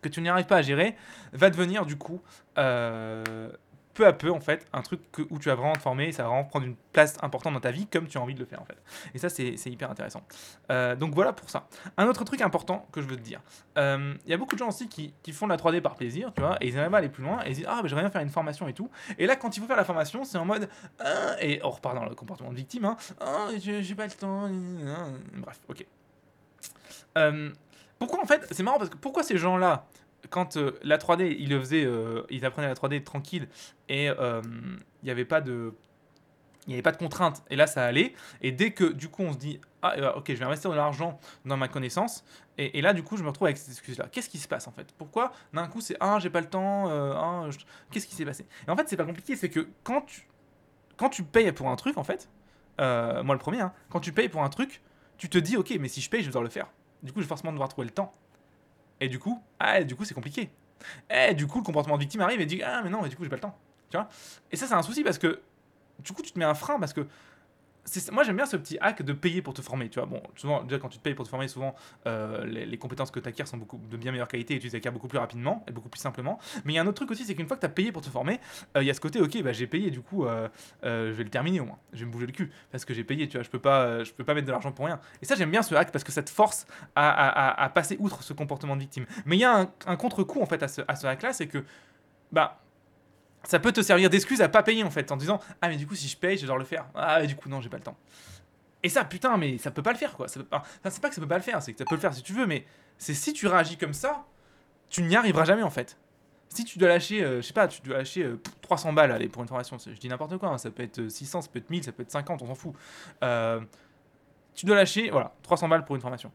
[0.00, 0.96] que tu n'y arrives pas à gérer,
[1.32, 2.20] va devenir du coup,
[2.58, 3.50] euh,
[3.98, 6.12] peu à peu, en fait, un truc que- où tu vas vraiment te former et
[6.12, 8.38] ça va vraiment prendre une place importante dans ta vie comme tu as envie de
[8.38, 8.78] le faire, en fait.
[9.12, 10.22] Et ça, c'est hyper intéressant.
[10.70, 11.66] Euh, donc voilà pour ça.
[11.96, 13.40] Un autre truc important que je veux te dire.
[13.76, 15.96] Euh, Il y a beaucoup de gens aussi qui, qui font de la 3D par
[15.96, 18.04] plaisir, tu vois, et ils aimeraient aller plus loin, et ils disent Ah, mais j'aimerais
[18.04, 18.88] bien faire une formation et tout.
[19.18, 20.68] Et là, quand il faut faire la formation, c'est en mode
[21.00, 24.48] Ah, et on repart dans le comportement de victime, hein, Ah, j'ai pas le temps,
[25.38, 25.84] bref, ok.
[27.16, 27.50] Euh,
[27.98, 29.86] pourquoi en fait, c'est marrant parce que pourquoi ces gens-là,
[30.30, 33.48] quand euh, la 3D, ils le faisaient, euh, ils apprenaient la 3D tranquille
[33.88, 34.42] et euh,
[35.02, 35.74] il n'y avait pas de.
[36.66, 38.12] Il avait pas de contraintes, et là ça allait.
[38.42, 41.18] Et dès que du coup on se dit, ah ok, je vais investir de l'argent
[41.46, 42.26] dans ma connaissance,
[42.58, 44.06] et, là du coup je me retrouve avec cette excuse-là.
[44.12, 44.92] Qu'est-ce qui se passe en fait?
[44.98, 47.48] Pourquoi d'un coup c'est, ah j'ai pas le temps, ah,
[47.90, 48.44] qu'est-ce qui s'est passé?
[48.66, 50.28] Et en fait c'est pas compliqué, c'est que quand tu,
[50.98, 52.28] quand tu payes pour un truc en fait,
[52.78, 54.82] moi le premier, hein, quand tu payes pour un truc,
[55.16, 56.66] tu te dis, ok, mais si je paye, je vais devoir le faire.
[57.02, 58.12] Du coup je vais forcément devoir trouver le temps.
[59.00, 60.50] Et du coup, ah, du coup, c'est compliqué.
[61.10, 63.16] Et du coup, le comportement de victime arrive et dit Ah, mais non, mais du
[63.16, 63.56] coup, j'ai pas le temps.
[63.90, 64.08] Tu vois?
[64.52, 65.40] Et ça, c'est un souci parce que
[65.98, 67.06] du coup, tu te mets un frein parce que.
[68.12, 69.88] Moi, j'aime bien ce petit hack de payer pour te former.
[69.88, 71.74] Tu vois, bon, souvent, déjà, quand tu te payes pour te former, souvent,
[72.06, 74.74] euh, les, compétences que tu acquiers sont beaucoup, de bien meilleure qualité et tu les
[74.74, 76.38] acquiers beaucoup plus rapidement et beaucoup plus simplement.
[76.64, 77.92] Mais il y a un autre truc aussi, c'est qu'une fois que tu as payé
[77.92, 78.40] pour te former,
[78.76, 80.48] euh, il y a ce côté, ok, bah, j'ai payé, du coup, euh,
[80.82, 81.78] je vais le terminer au moins.
[81.92, 84.04] Je vais me bouger le cul parce que j'ai payé, tu vois, je peux pas,
[84.04, 85.00] je peux pas mettre de l'argent pour rien.
[85.22, 88.22] Et ça, j'aime bien ce hack parce que ça te force à- à passer outre
[88.22, 89.06] ce comportement de victime.
[89.26, 91.46] Mais il y a un, un contre-coup en fait à ce, à ce hack-là, c'est
[91.46, 91.64] que
[92.32, 92.60] bah
[93.44, 95.86] ça peut te servir d'excuse à pas payer en fait, en disant ah mais du
[95.86, 96.86] coup si je paye, je devoir le faire.
[96.94, 97.96] Ah mais du coup non, j'ai pas le temps.
[98.82, 100.28] Et ça putain mais ça peut pas le faire quoi.
[100.28, 101.94] Ça peut Enfin c'est pas que ça peut pas le faire, c'est que ça peut
[101.94, 102.64] le faire si tu veux, mais
[102.98, 104.24] c'est si tu réagis comme ça,
[104.90, 105.98] tu n'y arriveras jamais en fait.
[106.50, 109.28] Si tu dois lâcher, euh, je sais pas, tu dois lâcher euh, 300 balles allez,
[109.28, 111.58] pour une formation, je dis n'importe quoi, hein, ça peut être euh, 600, ça peut
[111.58, 112.74] être 1000, ça peut être 50, on s'en fout.
[113.22, 113.60] Euh,
[114.54, 116.32] tu dois lâcher, voilà, 300 balles pour une formation.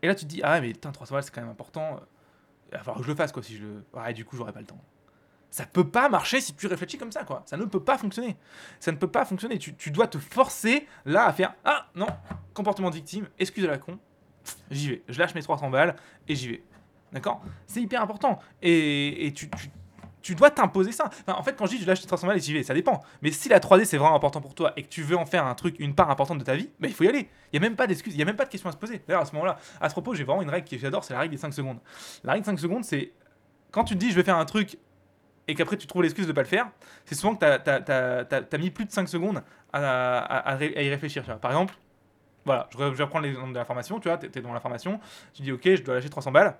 [0.00, 2.00] Et là, tu te dis, ah mais putain, 300 balles, c'est quand même important.
[2.72, 3.84] Il va falloir que je le fasse, quoi, si je le.
[3.92, 4.80] Ouais, du coup, j'aurai pas le temps.
[5.52, 7.42] Ça peut pas marcher si tu réfléchis comme ça, quoi.
[7.44, 8.38] Ça ne peut pas fonctionner.
[8.80, 9.58] Ça ne peut pas fonctionner.
[9.58, 12.06] Tu, tu dois te forcer, là, à faire, ah, non,
[12.54, 13.98] comportement de victime, excuse la con,
[14.70, 15.02] j'y vais.
[15.08, 15.94] Je lâche mes 300 balles
[16.26, 16.62] et j'y vais.
[17.12, 17.42] D'accord?
[17.66, 18.38] C'est hyper important.
[18.62, 19.68] Et, et tu, tu,
[20.22, 21.10] tu dois t'imposer ça.
[21.26, 23.02] En fait, quand je dis je lâche les 300 balles et j'y vais, ça dépend.
[23.20, 25.44] Mais si la 3D c'est vraiment important pour toi et que tu veux en faire
[25.44, 27.28] un truc, une part importante de ta vie, bah, il faut y aller.
[27.52, 28.78] Il n'y a même pas d'excuse, il n'y a même pas de question à se
[28.78, 29.02] poser.
[29.06, 31.20] D'ailleurs, à ce moment-là, à ce propos, j'ai vraiment une règle que j'adore, c'est la
[31.20, 31.78] règle des 5 secondes.
[32.24, 33.12] La règle des 5 secondes, c'est
[33.70, 34.78] quand tu te dis je vais faire un truc
[35.52, 36.70] et qu'après tu trouves l'excuse de pas le faire,
[37.04, 41.24] c'est souvent que tu as, mis plus de 5 secondes à, y réfléchir.
[41.40, 41.74] Par exemple,
[42.46, 44.98] voilà, je, vais reprendre l'exemple de la tu vois, tu es dans la formation,
[45.34, 46.56] tu dis ok, je dois lâcher 300 balles.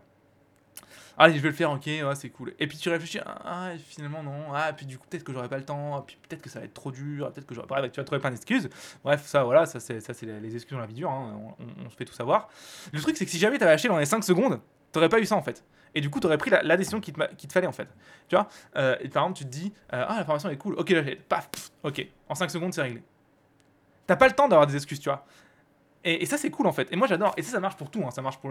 [1.16, 2.52] Allez, je vais le faire, ok, c'est cool.
[2.58, 5.56] Et puis tu réfléchis, ah, finalement non, ah, puis du coup, peut-être que j'aurai pas
[5.56, 7.88] le temps, ah, peut-être que ça va être trop dur, peut-être que j'aurai pas.
[7.88, 8.68] Tu vas trouver plein d'excuses.
[9.04, 11.90] Bref, ça, voilà, ça, c'est, les excuses dans la vie dure, hein, on, on- on
[11.90, 12.50] se fait tout savoir.
[12.92, 14.60] Le truc, c'est que si jamais t'avais lâché dans les 5 secondes,
[14.92, 15.64] t'aurais pas eu ça en fait.
[15.94, 17.88] Et du coup, t'aurais pris la, décision qu'il te, fallait en fait.
[18.28, 20.88] Tu vois Euh, Par exemple, tu te dis, euh, ah, la formation est cool, ok,
[20.88, 21.48] j'achète, paf,
[21.82, 23.02] ok, en 5 secondes, c'est réglé.
[24.06, 25.24] T'as pas le temps d'avoir des excuses, tu vois.
[26.04, 26.88] Et, ça, c'est cool en fait.
[26.92, 27.32] Et moi, j'adore.
[27.36, 28.02] Et ça, ça marche pour tout.
[28.04, 28.10] hein.
[28.10, 28.50] Ça marche pour,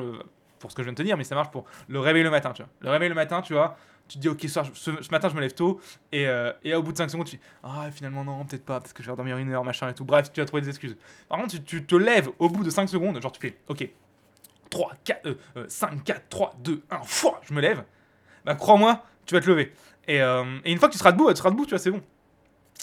[0.60, 2.30] pour ce que je viens de te dire, mais ça marche pour le réveil le
[2.30, 2.72] matin, tu vois.
[2.80, 3.76] Le réveil le matin, tu vois,
[4.08, 5.82] tu te dis, ok, ce, matin, je me lève tôt.
[6.12, 8.80] Et, euh, et au bout de 5 secondes, tu dis, ah, finalement, non, peut-être pas,
[8.80, 10.06] peut-être que je vais dormir une heure, machin et tout.
[10.06, 10.96] Bref, tu vas trouver des excuses.
[11.28, 13.90] Par contre, tu, tu te lèves au bout de 5 secondes, genre, tu fais, ok,
[14.72, 17.84] 3, 4, euh, euh, 5, 4, 3, 2, 1, fois, je me lève.
[18.44, 19.72] Bah, crois-moi, tu vas te lever.
[20.08, 22.02] Et, euh, une fois que tu seras debout, tu seras debout, tu vois, c'est bon.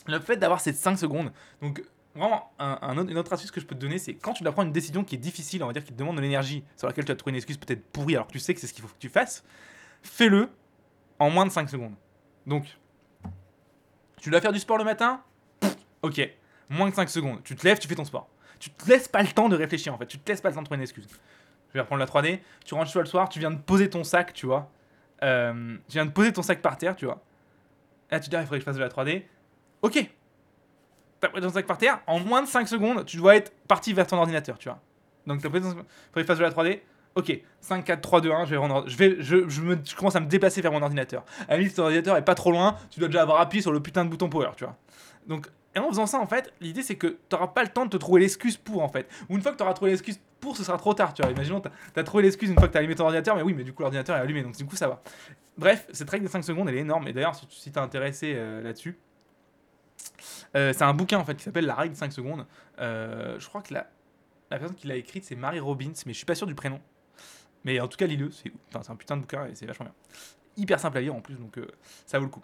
[0.07, 1.83] Le fait d'avoir ces 5 secondes, donc
[2.15, 4.73] vraiment, une autre astuce que je peux te donner, c'est quand tu dois prendre une
[4.73, 7.13] décision qui est difficile, on va dire, qui te demande de l'énergie, sur laquelle tu
[7.13, 8.89] vas trouver une excuse peut-être pourrie, alors que tu sais que c'est ce qu'il faut
[8.89, 9.45] que tu fasses,
[10.03, 10.49] fais-le
[11.19, 11.95] en moins de 5 secondes.
[12.47, 12.65] Donc,
[14.21, 15.23] tu dois faire du sport le matin
[16.03, 16.21] Ok,
[16.69, 17.43] moins de 5 secondes.
[17.43, 18.29] Tu te lèves, tu fais ton sport.
[18.59, 20.55] Tu te laisses pas le temps de réfléchir en fait, tu te laisses pas le
[20.55, 21.07] temps de trouver une excuse.
[21.69, 23.91] Je vais reprendre la 3D, tu rentres chez toi le soir, tu viens de poser
[23.91, 24.71] ton sac, tu vois.
[25.23, 27.21] Euh, tu viens de poser ton sac par terre, tu vois.
[28.11, 29.25] Là, tu dis, ah, il faudrait que je fasse de la 3D.
[29.83, 30.11] Ok,
[31.21, 33.93] t'as posé ton sac par terre, en moins de 5 secondes, tu dois être parti
[33.93, 34.81] vers ton ordinateur, tu vois.
[35.27, 36.81] Donc t'as posé ton sac, faudrait que je fasse de la 3D.
[37.15, 39.97] Ok, 5, 4, 3, 2, 1, je vais rendre, je vais, je, je, me, je
[39.97, 41.25] commence à me déplacer vers mon ordinateur.
[41.49, 43.73] À la limite, ton ordinateur est pas trop loin, tu dois déjà avoir appuyé sur
[43.73, 44.77] le putain de bouton power, tu vois.
[45.27, 47.91] Donc, et en faisant ça, en fait, l'idée c'est que t'auras pas le temps de
[47.91, 49.09] te trouver l'excuse pour, en fait.
[49.29, 51.31] Ou une fois que t'auras trouvé l'excuse pour, ce sera trop tard, tu vois.
[51.31, 53.65] Imaginons, t'as as trouvé l'excuse une fois que t'as allumé ton ordinateur, mais oui, mais
[53.65, 55.03] du coup, l'ordinateur est allumé, donc du coup, ça va.
[55.57, 57.09] Bref, cette règle des 5 secondes, elle est énorme.
[57.09, 58.99] Et d'ailleurs, si, si intéressé euh, là-dessus,
[60.55, 62.47] euh, c'est un bouquin en fait qui s'appelle La règle des 5 secondes.
[62.79, 63.89] Euh, je crois que la,
[64.51, 66.81] la personne qui l'a écrite c'est Mary Robbins, mais je suis pas sûr du prénom.
[67.65, 69.95] Mais en tout cas, lis-le, c'est un putain de bouquin et c'est vachement bien.
[70.57, 71.59] Hyper simple à lire en plus, donc
[72.07, 72.43] ça vaut le coup.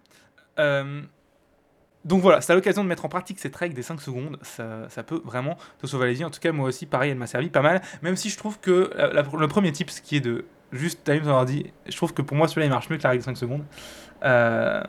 [2.05, 5.03] Euh, donc voilà, c'est l'occasion de mettre en pratique cette règle des 5 secondes, ça,
[5.03, 6.25] peut vraiment te sauver la vie.
[6.25, 7.83] En tout cas, moi aussi, pareil, elle m'a servi pas mal.
[8.03, 11.21] Même si je trouve que la- le premier tip, ce qui est de juste timer
[11.21, 13.27] ton ordi, je trouve que pour moi, celui-là, il marche mieux que la règle des
[13.27, 13.65] 5 secondes.
[14.25, 14.83] Euh,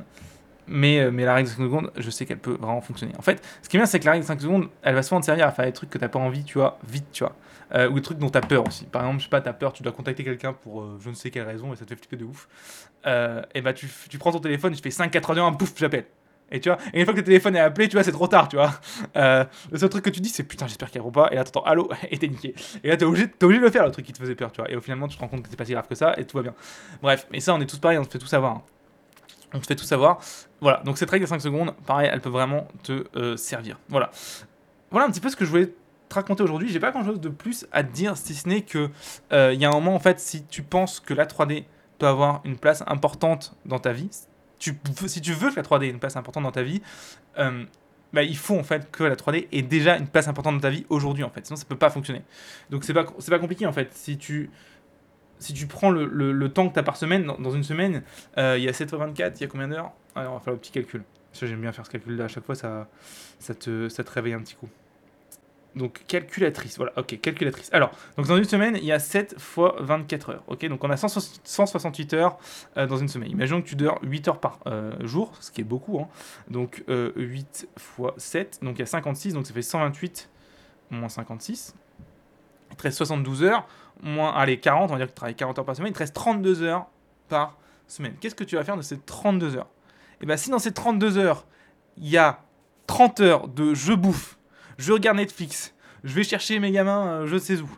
[0.68, 3.14] mais, euh, mais la règle des 5 secondes, je sais qu'elle peut vraiment fonctionner.
[3.18, 5.04] En fait, ce qui est bien, c'est que la règle des 5 secondes, elle va
[5.04, 7.24] souvent te servir à faire des trucs que t'as pas envie, tu vois, vite, tu
[7.24, 7.36] vois.
[7.74, 8.86] Euh, ou des trucs dont t'as peur aussi.
[8.86, 11.16] Par exemple, je sais pas, t'as peur, tu dois contacter quelqu'un pour euh, je ne
[11.16, 12.48] sais quelle raison et ça te fait flipper de ouf.
[13.08, 15.52] Euh, et bah, tu, tu prends ton téléphone, tu fais 5, 4, 3, 2, 1,
[15.54, 16.06] pouf, j'appelle.
[16.52, 18.28] Et tu vois, et une fois que le téléphone est appelé, tu vois, c'est trop
[18.28, 18.72] tard, tu vois.
[19.18, 21.30] Euh, le seul truc que tu dis, c'est putain, j'espère qu'elle répond pas.
[21.32, 22.54] Et là, t'entends allô, et t'es niqué.
[22.84, 24.52] Et là, t'es obligé, t'es obligé de le faire, le truc qui te faisait peur,
[24.52, 24.70] tu vois.
[24.72, 26.26] Et au finalement, tu te rends compte que c'est pas si grave que ça, et
[26.26, 26.54] tout va bien.
[27.02, 28.52] Bref, mais ça, on est tous pareils, on te fait tout savoir.
[28.54, 28.62] hein.
[29.54, 30.20] On te fait tout savoir.
[30.62, 33.80] Voilà, donc cette règle des 5 secondes, pareil, elle peut vraiment te euh, servir.
[33.90, 34.12] Voilà.
[34.92, 35.68] Voilà un petit peu ce que je voulais
[36.10, 36.70] te raconter aujourd'hui.
[36.70, 38.90] J'ai pas grand chose de plus à te dire, si ce n'est que
[39.34, 41.64] euh, il y a un moment, en fait, si tu penses que la 3D
[42.00, 44.10] peut avoir une place importante dans ta vie,
[44.60, 46.82] si tu veux que la 3D ait une place importante dans ta vie,
[47.38, 47.66] euh,
[48.14, 50.70] bah, il faut en fait que la 3D ait déjà une place importante dans ta
[50.70, 52.22] vie aujourd'hui en fait, sinon ça peut pas fonctionner.
[52.70, 53.94] Donc c'est pas, c'est pas compliqué en fait.
[53.94, 54.50] Si tu,
[55.40, 58.04] si tu prends le, le- temps que tu as par semaine, dans, une semaine,
[58.38, 59.92] euh, il y a 7 fois 24, il y a combien d'heures?
[60.16, 61.04] On va faire le petit calcul.
[61.34, 62.88] J'aime bien faire ce calcul là, à chaque fois ça,
[63.40, 64.70] ça, te, ça te réveille un petit coup.
[65.76, 67.70] Donc calculatrice, voilà, ok, calculatrice.
[67.74, 70.66] Alors, donc dans une semaine, il y a 7 fois 24 heures, ok?
[70.68, 72.38] Donc on a 160 168 heures
[72.78, 73.30] euh, dans une semaine.
[73.30, 76.08] Imaginons que tu dors 8 heures par euh, jour, ce qui est beaucoup, hein.
[76.50, 80.30] Donc euh, 8 fois 7, donc il y a 56, donc ça fait 128
[80.92, 81.76] moins 56.
[82.72, 83.68] Il te reste 72 heures,
[84.02, 86.00] moins, allez, 40, on va dire que tu travailles 40 heures par semaine, il te
[86.00, 86.88] reste 32 heures
[87.28, 87.58] par
[87.88, 88.16] semaine.
[88.22, 89.68] Qu'est-ce que tu vas faire de ces 32 heures?
[90.22, 91.46] Et bien si dans ces 32 heures,
[91.98, 92.40] il y a
[92.88, 94.38] 30 heures de je bouffe,
[94.78, 97.70] je regarde Netflix, je vais chercher mes gamins, euh, je sais où,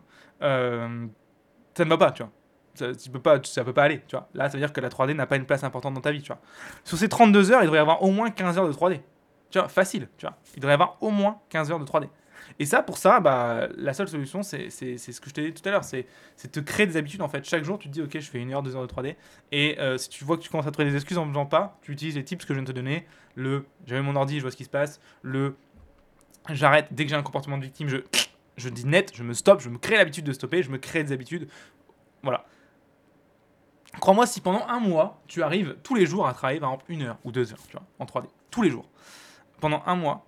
[0.42, 1.08] euh,
[1.76, 2.32] ça ne va pas, tu vois.
[2.76, 3.10] Ça, ça
[3.64, 4.30] peut pas aller, tu vois.
[4.36, 6.22] Là, ça veut dire que la 3D n'a pas une place importante dans ta vie,
[6.22, 6.40] tu vois.
[6.84, 9.00] Sur ces 32 heures, il devrait y avoir au moins 15 heures de 3D.
[9.50, 10.38] Tu vois, facile, tu vois.
[10.56, 12.08] Il devrait y avoir au moins 15 heures de 3D.
[12.60, 15.68] Et ça, pour ça, bah, la seule solution, c'est ce que je t'ai dit tout
[15.68, 16.06] à l'heure, c'est
[16.36, 17.44] c'est te créer des habitudes, en fait.
[17.46, 19.16] Chaque jour, tu te dis, ok, je fais une heure, deux heures de 3D.
[19.52, 21.46] Et euh, si tu vois que tu commences à trouver des excuses en ne faisant
[21.46, 23.06] pas, tu utilises les tips que je viens de te donner.
[23.36, 25.00] Le, j'avais mon ordi, je vois ce qui se passe.
[25.22, 25.56] Le,
[26.50, 27.98] j'arrête, dès que j'ai un comportement de victime, je,
[28.58, 31.04] je dis net, je me stoppe, je me crée l'habitude de stopper, je me crée
[31.04, 31.48] des habitudes.
[32.24, 32.46] Voilà.
[34.00, 37.02] Crois-moi, si pendant un mois, tu arrives tous les jours à travailler, par exemple, une
[37.04, 38.86] heure ou deux heures, tu vois, en 3D, tous les jours,
[39.60, 40.26] pendant un mois,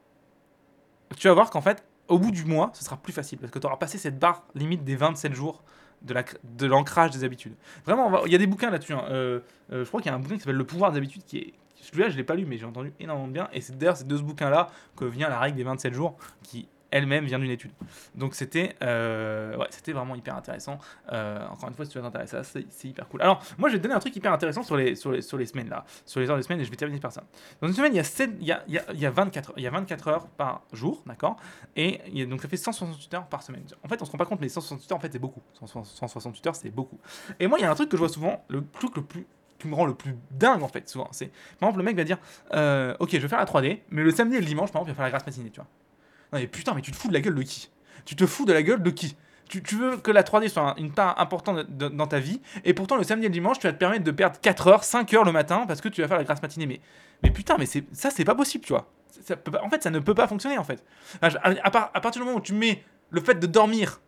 [1.17, 3.59] tu vas voir qu'en fait, au bout du mois, ce sera plus facile parce que
[3.59, 5.63] tu auras passé cette barre limite des 27 jours
[6.01, 7.53] de la cr- de l'ancrage des habitudes.
[7.85, 8.93] Vraiment, il y a des bouquins là-dessus.
[8.93, 9.03] hein.
[9.09, 11.23] Euh, euh, je crois qu'il y a un bouquin qui s'appelle Le pouvoir des habitudes
[11.25, 11.53] qui est.
[11.81, 13.49] Celui-là, je l'ai pas lu, mais j'ai entendu énormément de bien.
[13.53, 16.67] Et c'est d'ailleurs c'est de ce bouquin-là que vient la règle des 27 jours, qui
[16.91, 17.69] elle-même vient d'une étude.
[18.15, 20.79] Donc c'était euh, ouais, c'était vraiment hyper intéressant.
[21.13, 23.21] Euh, encore une fois, si tu veux t'intéresser à ça, c'est hyper cool.
[23.21, 25.37] Alors, moi, je vais te donner un truc hyper intéressant sur les, sur les, sur
[25.37, 27.23] les semaines là, sur les heures de semaine, et je vais terminer par ça.
[27.61, 29.05] Dans une semaine, il y a, sept- il y a, il y a, il y
[29.05, 31.37] a 24, il y a 24 heures par jour, d'accord?
[31.75, 33.61] Et donc ça fait 168 heures par semaine.
[33.83, 35.41] En fait, on se rend pas compte, mais 168 heures, en fait, c'est beaucoup.
[35.63, 36.97] 168 heures, c'est beaucoup.
[37.39, 39.27] Et moi, il y a un truc que je vois souvent, le truc le plus
[39.59, 41.27] qui me rend le plus dingue en fait souvent c'est
[41.59, 42.17] par exemple le mec va dire
[42.53, 44.91] euh, ok je vais faire la 3D mais le samedi et le dimanche par exemple
[44.91, 45.67] il va faire la grasse matinée tu vois
[46.33, 47.69] non mais putain mais tu te fous de la gueule de qui?
[48.05, 49.15] Tu te fous de la gueule de qui?
[49.49, 52.97] Tu, veux que la 3D soit un- une part importante dans ta vie, et pourtant
[52.97, 55.23] le samedi et le dimanche, tu vas te permettre de perdre 4 heures, 5 heures
[55.25, 56.67] le matin parce que tu vas faire la grasse matinée.
[56.67, 56.79] Mais,
[57.23, 58.91] mais putain, mais c'est, ça, c'est pas possible, tu vois.
[59.23, 60.83] Ça- en fait, ça ne peut pas fonctionner, en fait.
[61.19, 63.99] À partir du moment où tu mets le fait de dormir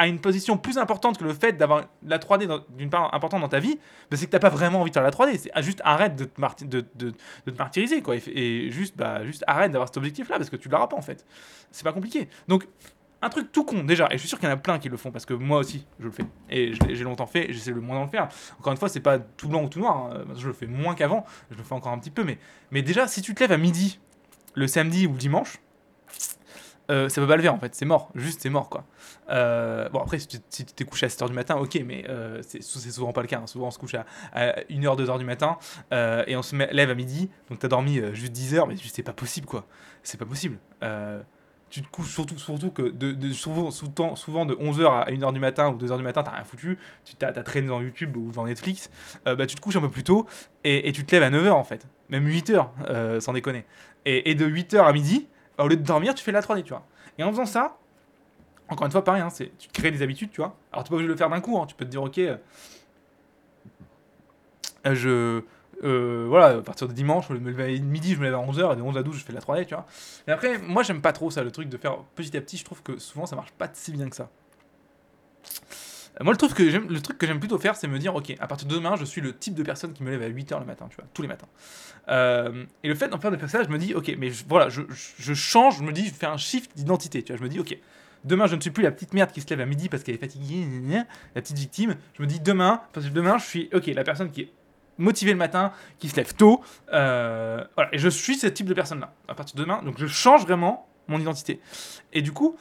[0.00, 3.42] à une position plus importante que le fait d'avoir la 3D dans- d'une part importante
[3.42, 3.78] dans ta vie,
[4.10, 5.36] bah, c'est que t'as pas vraiment envie de faire la 3D.
[5.36, 7.12] C'est ah, juste arrête de te, de,
[7.58, 8.16] martyriser, quoi.
[8.16, 11.26] Et, juste, bah, juste arrête d'avoir cet objectif-là parce que tu l'auras pas, en fait.
[11.70, 12.30] C'est pas compliqué.
[12.48, 12.66] Donc,
[13.20, 14.88] un truc tout con déjà, et je suis sûr qu'il y en a plein qui
[14.88, 17.82] le font parce que moi aussi je le fais et j'ai longtemps fait j'essaie le
[17.82, 18.28] moins d'en faire.
[18.58, 20.94] Encore une fois, c'est pas tout blanc ou tout noir, hein, je le fais moins
[20.94, 22.38] qu'avant, je le fais encore un petit peu, mais,
[22.70, 24.00] mais déjà si tu te lèves à midi
[24.54, 25.58] le samedi ou le dimanche,
[26.90, 28.84] euh, ça peut pas le faire en fait, c'est mort, juste c'est mort quoi.
[29.30, 32.62] Euh, bon après si tu t'es couché à 7h du matin, ok, mais euh, c'est
[32.62, 33.46] souvent pas le cas, hein.
[33.46, 34.04] souvent on se couche à,
[34.68, 35.56] 1h, 2h du matin
[35.92, 38.96] euh, et on se lève à midi, donc t'as dormi juste 10 heures, mais juste,
[38.96, 39.66] c'est pas possible quoi,
[40.02, 40.58] c'est pas possible.
[41.70, 45.68] Tu te couches surtout, surtout que de, souvent, souvent, de 11h à 1h du matin
[45.68, 48.90] ou 2h du matin, t'as rien foutu, tu t'as traîné dans YouTube ou dans Netflix,
[49.24, 50.26] bah, tu te couches un peu plus tôt
[50.64, 53.64] et, et tu te lèves à 9h en fait, même 8h, euh, sans déconner.
[54.04, 55.28] Et, et de 8h à midi,
[55.64, 56.86] au lieu de dormir, tu fais de la 3D, tu vois.
[57.18, 57.76] Et en faisant ça,
[58.68, 60.56] encore une fois, pareil, hein, c'est, tu crées des habitudes, tu vois.
[60.72, 62.02] Alors, tu peux pas obligé de le faire d'un coup, hein, tu peux te dire,
[62.02, 62.36] ok, euh,
[64.84, 65.42] je.
[65.84, 68.38] euh, voilà, à partir de dimanche, je me lève à midi, je me lève à
[68.38, 69.86] 11h, et de 11 à 12, je fais de la 3D, tu vois.
[70.28, 72.64] Et après, moi, j'aime pas trop ça, le truc de faire petit à petit, je
[72.64, 74.28] trouve que souvent, ça marche pas si bien que ça.
[76.18, 76.68] Euh, Moi, le truc que
[77.26, 79.54] j'aime, plutôt faire, c'est me dire, ok, à partir de demain, je suis le type
[79.54, 81.48] de personne qui me lève à 8h le matin, tu vois, tous les matins.
[82.08, 84.68] Euh, et le fait d'en faire de faire ça, je me dis, ok, mais voilà,
[84.68, 84.82] je,
[85.34, 87.76] change, je me dis, je fais un shift d'identité, tu vois, je me dis, ok,
[88.24, 90.14] demain, je ne suis plus la petite merde qui se lève à midi parce qu'elle
[90.14, 90.66] est fatiguée,
[91.34, 91.96] la petite victime.
[92.14, 94.52] Je me dis, demain, parce que demain, je suis, ok, la personne qui est
[94.98, 96.60] motivée le matin, qui se lève tôt,
[96.92, 100.06] euh, voilà, et je suis ce type de personne-là, à partir de demain, donc je
[100.06, 101.60] change vraiment mon identité.
[102.12, 102.56] Et du coup,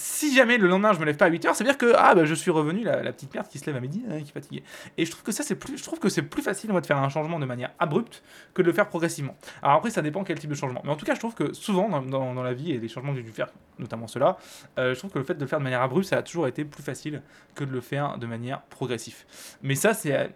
[0.00, 2.14] si jamais le lendemain je me lève pas à 8h, ça veut dire que ah,
[2.14, 4.32] bah, je suis revenu la, petite merde qui se lève à midi, hein, qui est
[4.32, 4.62] fatiguée.
[4.96, 5.76] Et je trouve que c'est plus,
[6.22, 8.22] plus facile moi, de faire un changement de manière abrupte
[8.54, 9.36] que de le faire progressivement.
[9.62, 10.80] Alors après ça dépend quel type de changement.
[10.84, 13.18] Mais en tout cas je trouve que souvent dans, la vie et les changements que
[13.18, 14.38] j'ai dû faire, notamment ceux-là,
[14.78, 16.46] euh, je trouve que le fait de le faire de manière abrupte ça a toujours
[16.46, 17.20] été plus facile
[17.54, 19.24] que de le faire de manière progressive.
[19.62, 20.30] Mais ça c'est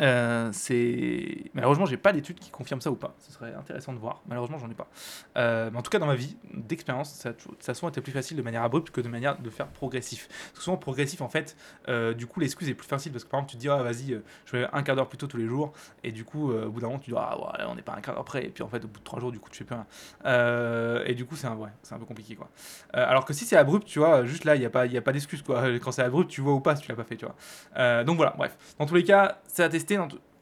[0.00, 3.14] euh, c'est malheureusement j'ai pas d'études qui confirment ça ou pas.
[3.18, 4.22] Ce serait intéressant de voir.
[4.28, 4.88] Malheureusement j'en ai pas.
[5.36, 8.12] Euh, mais en tout cas dans ma vie d'expérience, ça, ça a souvent été plus
[8.12, 10.28] facile de manière abrupte que de manière de faire progressif.
[10.28, 11.56] Parce que souvent progressif en fait,
[11.88, 13.82] euh, du coup l'excuse est plus facile parce que par exemple tu te dis ah
[13.82, 15.72] vas-y je vais un quart d'heure plus tôt tous les jours
[16.04, 17.36] et du coup au bout d'un moment tu dis ah
[17.68, 19.20] on n'est pas un quart d'heure près et puis en fait au bout de trois
[19.20, 21.04] jours du coup tu fais plus rien.
[21.06, 22.48] Et du coup c'est un ouais, c'est un peu compliqué quoi.
[22.92, 24.98] Alors que si c'est abrupt tu vois juste là il y a pas il y
[24.98, 25.64] a pas d'excuse quoi.
[25.82, 28.04] Quand c'est abrupt tu vois ou pas si tu l'as pas fait tu vois.
[28.04, 28.56] Donc voilà bref.
[28.78, 29.87] Dans tous les cas c'est à tester.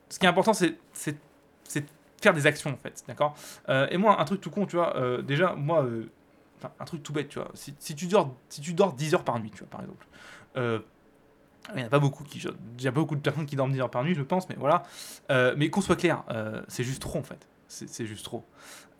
[0.09, 0.76] Ce qui est important c'est
[2.20, 3.35] faire des actions en fait d'accord?
[3.68, 6.11] Euh, et moi un truc tout con tu vois euh, déjà moi euh,
[6.80, 9.38] un truc tout bête tu vois si, tu dors si tu dors 10 heures par
[9.38, 10.06] nuit tu vois par exemple.
[11.74, 12.38] Il n'y a pas beaucoup qui.
[12.38, 14.48] Il y a pas beaucoup de personnes qui dorment 10 heures par nuit, je pense,
[14.48, 14.85] mais voilà.
[15.56, 16.22] Mais qu'on soit clair,
[16.68, 17.48] c'est juste trop en fait.
[17.68, 18.44] C'est juste trop.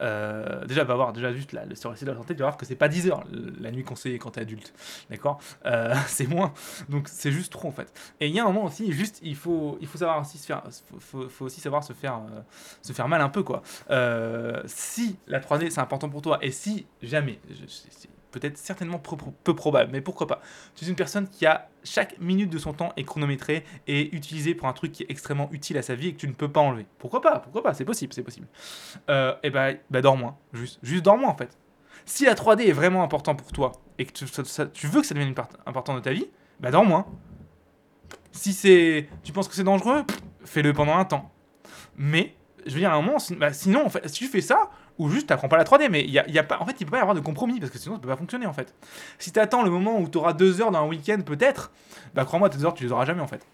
[0.03, 2.57] Euh, déjà, va voir, déjà juste là, le sur de la santé, tu vas voir
[2.57, 3.25] que c'est pas 10 heures
[3.61, 4.75] la nuit conseillée quand t'es adulte.
[5.09, 5.39] D'accord?
[5.65, 6.53] Euh, C'est moins.
[6.89, 7.93] Donc c'est juste trop en fait.
[8.21, 10.47] Et il y a un moment aussi, juste, il faut, il faut savoir aussi se
[10.47, 10.63] faire.
[11.01, 12.41] Faut, faut- aussi savoir se faire, euh,
[12.83, 13.63] se faire mal un peu quoi.
[14.67, 17.67] Si la 3D c'est important pour toi, et si jamais, je-
[18.39, 20.41] peut-être certainement peu, probable, mais pourquoi pas,
[20.75, 24.55] tu es une personne qui a chaque minute de son temps est chronométrée et utilisée
[24.55, 26.51] pour un truc qui est extrêmement utile à sa vie et que tu ne peux
[26.51, 26.87] pas enlever.
[26.99, 28.47] Pourquoi pas Pourquoi pas C'est possible, c'est possible.
[29.09, 31.57] Euh, et bah, bah dors moins, juste, juste dors moins en fait.
[32.05, 35.29] Si la 3D est vraiment important pour toi et que tu, veux que ça devienne
[35.29, 36.27] une part importante de ta vie,
[36.61, 37.07] bah dors moins.
[38.33, 40.05] Si c'est, tu penses que c'est dangereux,
[40.45, 41.33] fais-le pendant un temps.
[41.97, 42.35] Mais
[42.67, 45.09] je veux dire à un moment, bah, sinon en fait, si tu fais ça ou
[45.09, 46.93] juste t'apprends pas la 3D, mais y a, y a pas, en fait, il peut
[46.93, 48.75] pas y avoir de compromis parce que sinon ça peut pas fonctionner en fait.
[49.19, 51.71] Si t'attends le moment où tu auras deux heures dans un week-end peut-être,
[52.15, 53.47] bah crois-moi, tes heures tu les auras jamais en fait.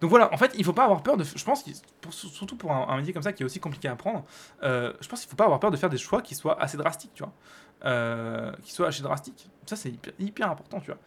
[0.00, 1.24] Donc voilà, en fait, il faut pas avoir peur de.
[1.24, 1.64] Je pense,
[2.00, 4.24] pour- surtout pour un, métier comme ça qui est aussi compliqué à apprendre,
[4.62, 6.76] euh, je pense qu'il faut pas avoir peur de faire des choix qui soient assez
[6.76, 7.32] drastiques, tu vois.
[7.84, 9.48] Euh, qui soient assez drastiques.
[9.66, 11.00] Ça, c'est hyper, important, tu vois.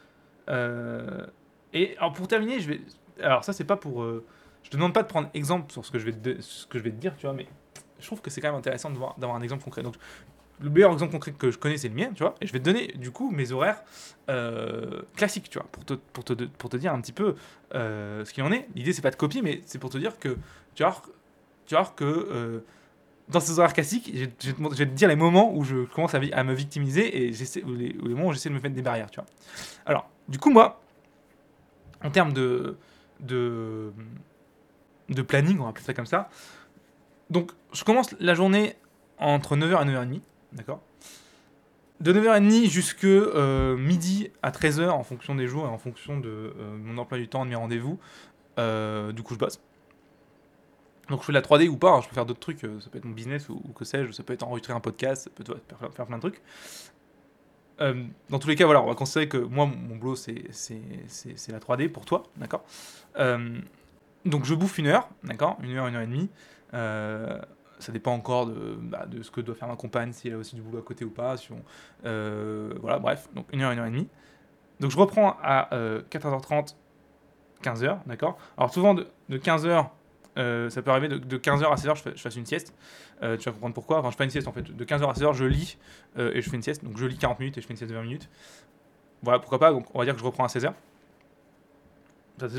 [0.50, 1.26] Euh,
[1.74, 2.82] et alors, pour terminer, je vais.
[3.22, 4.04] Alors, ça, c'est pas pour.
[4.04, 6.78] je te demande pas de prendre exemple sur ce que je vais te, ce que
[6.78, 7.48] je vais te dire, tu vois, mais
[8.02, 9.84] je trouve que c'est quand même intéressant d'avoir un exemple concret.
[9.84, 9.96] Donc,
[10.62, 12.36] le meilleur exemple concret que je connais, c'est le mien, tu vois.
[12.42, 13.84] Et je vais te donner, du coup, mes horaires
[14.30, 17.36] euh, classiques, tu vois, pour te, pour te, pour te dire un petit peu
[17.74, 18.68] euh, ce qu'il en est.
[18.76, 20.38] L'idée, c'est pas de copier, mais c'est pour te dire que
[20.76, 21.02] tu vois,
[21.66, 22.60] tu vois que euh,
[23.30, 26.54] dans ces horaires classiques, je, vais te- dire les moments où je commence à, me
[26.54, 29.30] victimiser et les moments où j'essaie de me mettre des barrières, tu vois.
[29.86, 30.82] Alors, du coup, moi,
[32.04, 32.78] en termes de,
[33.20, 33.92] de,
[35.10, 36.30] de planning, on va appeler ça comme ça,
[37.32, 38.76] donc je commence la journée
[39.18, 40.22] entre 9h et 9h30,
[40.52, 40.82] d'accord?
[42.02, 46.30] De 9h30 jusque euh, midi à 13h en fonction des jours et en fonction de
[46.30, 48.00] euh, mon emploi du temps, de mes rendez-vous.
[48.60, 49.62] euh, du coup, je bosse.
[51.10, 52.98] Donc je fais la 3D ou pas, hein, je peux faire d'autres trucs, ça peut
[52.98, 55.44] être mon business ou, que sais-je, ça peut être enregistrer un podcast, ça peut
[55.96, 56.42] faire, plein de trucs.
[58.30, 60.44] Dans tous les cas, voilà, on va considérer que moi, mon boulot, c'est
[61.50, 62.64] la 3D pour toi, d'accord?
[64.26, 65.58] Donc je bouffe une heure, d'accord?
[65.62, 66.30] Une heure, une heure et demie.
[66.74, 67.40] Euh,
[67.80, 70.38] ça dépend encore de, bah, de ce que doit faire ma compagne, si elle a
[70.38, 71.36] aussi du boulot à côté ou pas.
[72.06, 74.08] Euh, voilà, bref, donc une heure, une heure et demie.
[74.80, 76.76] Donc je reprends à euh, 14h30,
[77.64, 78.38] 15h, d'accord?
[78.58, 79.88] Alors souvent de, de 15h,
[80.38, 82.74] euh, ça peut arriver de, de 15h à 16h, je, je fasse une sieste.
[83.22, 84.00] Euh, tu vas comprendre pourquoi.
[84.00, 84.64] Enfin, je fais une sieste en fait.
[84.64, 85.78] De 15h à 16h, je lis
[86.18, 86.84] euh, et je fais une sieste.
[86.84, 88.30] Donc je lis 40 minutes et je fais une sieste de 20 minutes.
[89.24, 89.72] Voilà, pourquoi pas.
[89.72, 90.74] Donc on va dire que je reprends à 16h.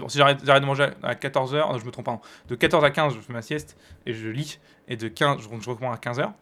[0.08, 2.20] Si j'arrête de manger à 14h, je me trompe pas.
[2.48, 4.60] De 14 à 15, je fais ma sieste et je lis.
[4.88, 6.32] Et de 15, je, je reprends à 15h.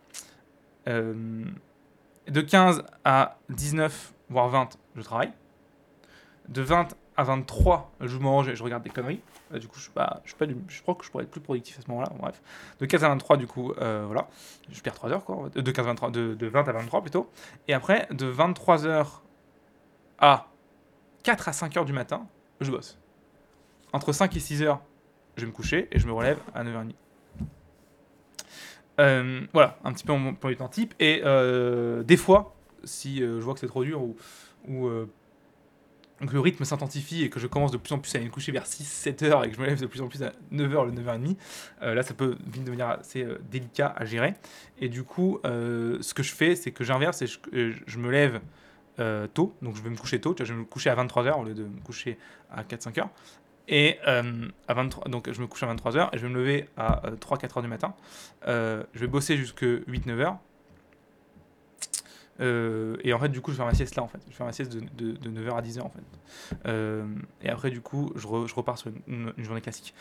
[0.88, 1.44] Euh,
[2.28, 5.32] de 15 à 19, voire 20, je travaille.
[6.48, 9.20] De 20 à 23, je mange et je regarde des conneries.
[9.52, 10.34] Du coup, je, suis pas, je,
[10.82, 12.08] crois que je pourrais être plus productif à ce moment-là.
[12.78, 14.28] De 15 à 23, du coup, euh, voilà.
[14.70, 15.50] Je perds 3 heures, quoi.
[15.56, 17.30] Euh, De, 15 à 23, de, de 20 à 23, plutôt.
[17.68, 19.22] Et après, de 23 heures
[20.18, 20.46] à
[21.24, 22.26] 4 à 5 heures du matin,
[22.60, 22.99] je bosse.
[23.92, 24.80] Entre 5 et 6 heures,
[25.36, 26.92] je vais me coucher et je me relève à 9h30.
[29.00, 30.94] Euh, voilà, un petit peu mon emploi du temps type.
[31.00, 34.16] Et euh, des fois, si euh, je vois que c'est trop dur ou,
[36.26, 38.30] que le rythme s'intensifie et que je commence de plus en plus à aller me
[38.30, 40.84] coucher vers 6-7 heures et que je me lève de plus en plus à 9h,
[40.84, 41.36] le 9h30,
[41.80, 44.34] euh, là ça peut vite devenir assez délicat à gérer.
[44.78, 47.38] Et du coup, ce que je fais, c'est que j'inverse et je,
[47.86, 48.40] je me lève
[49.32, 51.54] tôt, donc je vais me coucher tôt, je vais me coucher à 23h au lieu
[51.54, 52.18] de me coucher
[52.50, 53.10] à 4-5 heures.
[53.72, 56.68] Et euh, à 23, donc je me couche à 23h et je vais me lever
[56.76, 57.94] à 3-4 heures du matin.
[58.48, 60.38] Euh, je vais bosser jusque 8-9 heures.
[62.40, 64.18] Euh, et en fait, du coup, je faire ma sieste là, en fait.
[64.28, 66.00] Je faire ma sieste de, de, de 9h à 10h, en fait.
[66.66, 67.04] Euh,
[67.42, 69.94] et après, du coup, je, re- je repars sur une, journée classique.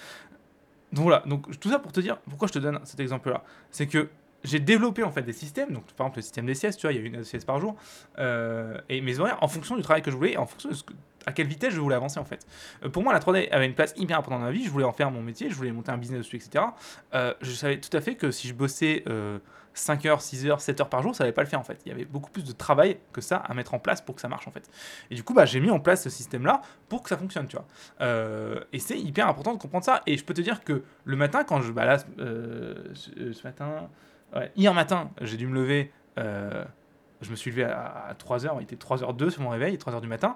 [0.91, 3.43] Donc voilà, donc tout ça pour te dire pourquoi je te donne cet exemple-là.
[3.69, 4.09] C'est que
[4.43, 6.93] j'ai développé en fait des systèmes, donc par exemple le système des siestes, tu vois,
[6.93, 7.75] il y a une sieste par jour,
[8.17, 10.83] euh, et mes horaires en fonction du travail que je voulais, en fonction de ce
[10.83, 10.93] que-
[11.25, 12.45] à quelle vitesse je voulais avancer en fait.
[12.83, 14.85] Euh, pour moi, la 3D avait une place hyper importante dans ma vie, je voulais
[14.85, 16.65] en faire mon métier, je voulais monter un business dessus, etc.
[17.13, 19.39] Euh, je savais tout à fait que si je bossais euh,
[19.73, 21.79] 5 heures, 6 heures, 7 heures par jour, ça n'allait pas le faire en fait.
[21.85, 24.21] Il y avait beaucoup plus de travail que ça à mettre en place pour que
[24.21, 24.69] ça marche en fait.
[25.11, 27.55] Et du coup, bah, j'ai mis en place ce système-là pour que ça fonctionne, tu
[27.55, 27.67] vois.
[28.01, 30.01] Euh, et c'est hyper important de comprendre ça.
[30.05, 31.71] Et je peux te dire que le matin, quand je.
[31.71, 33.89] Bah là, ce matin.
[34.35, 35.91] ouais, hier matin, j'ai dû me lever.
[37.21, 40.35] Je me suis levé à, 3h, il était 3h02 sur mon réveil, 3h du matin.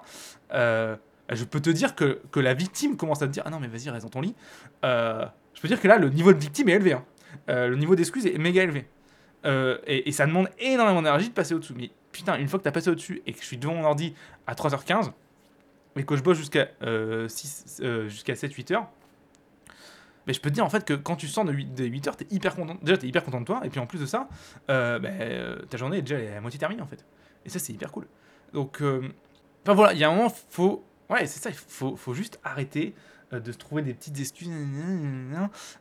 [0.52, 0.96] Euh,
[1.30, 3.90] je peux te dire que, la victime commence à te dire Ah non, mais vas-y,
[3.90, 4.34] reste dans ton lit.
[4.84, 5.24] Euh,
[5.54, 6.92] je peux dire que là, le niveau de victime est élevé.
[6.92, 7.04] hein.
[7.48, 8.86] Euh, le niveau d'excuse est méga élevé.
[9.86, 11.74] Et, ça demande énormément d'énergie de passer au-dessous.
[11.76, 13.84] Mais putain, une fois que tu as passé au-dessus et que je suis devant mon
[13.84, 14.14] ordi
[14.46, 15.10] à 3h15
[15.96, 18.88] et que je bosse jusqu'à euh, 6, euh, jusqu'à 7-8 heures,
[20.26, 22.08] mais je peux te dire en fait que quand tu sors de 8, de 8
[22.08, 22.76] heures, t'es hyper content.
[22.82, 24.28] Déjà, t'es hyper content de toi, et puis en plus de ça,
[24.70, 27.04] euh, bah, euh, ta journée est déjà à moitié terminée en fait.
[27.44, 28.06] Et ça, c'est hyper cool.
[28.52, 29.08] Donc, euh,
[29.62, 30.84] enfin voilà, il y a un moment, faut.
[31.10, 32.94] Ouais, c'est ça, il faut, faut juste arrêter
[33.30, 34.48] de se trouver des petites excuses.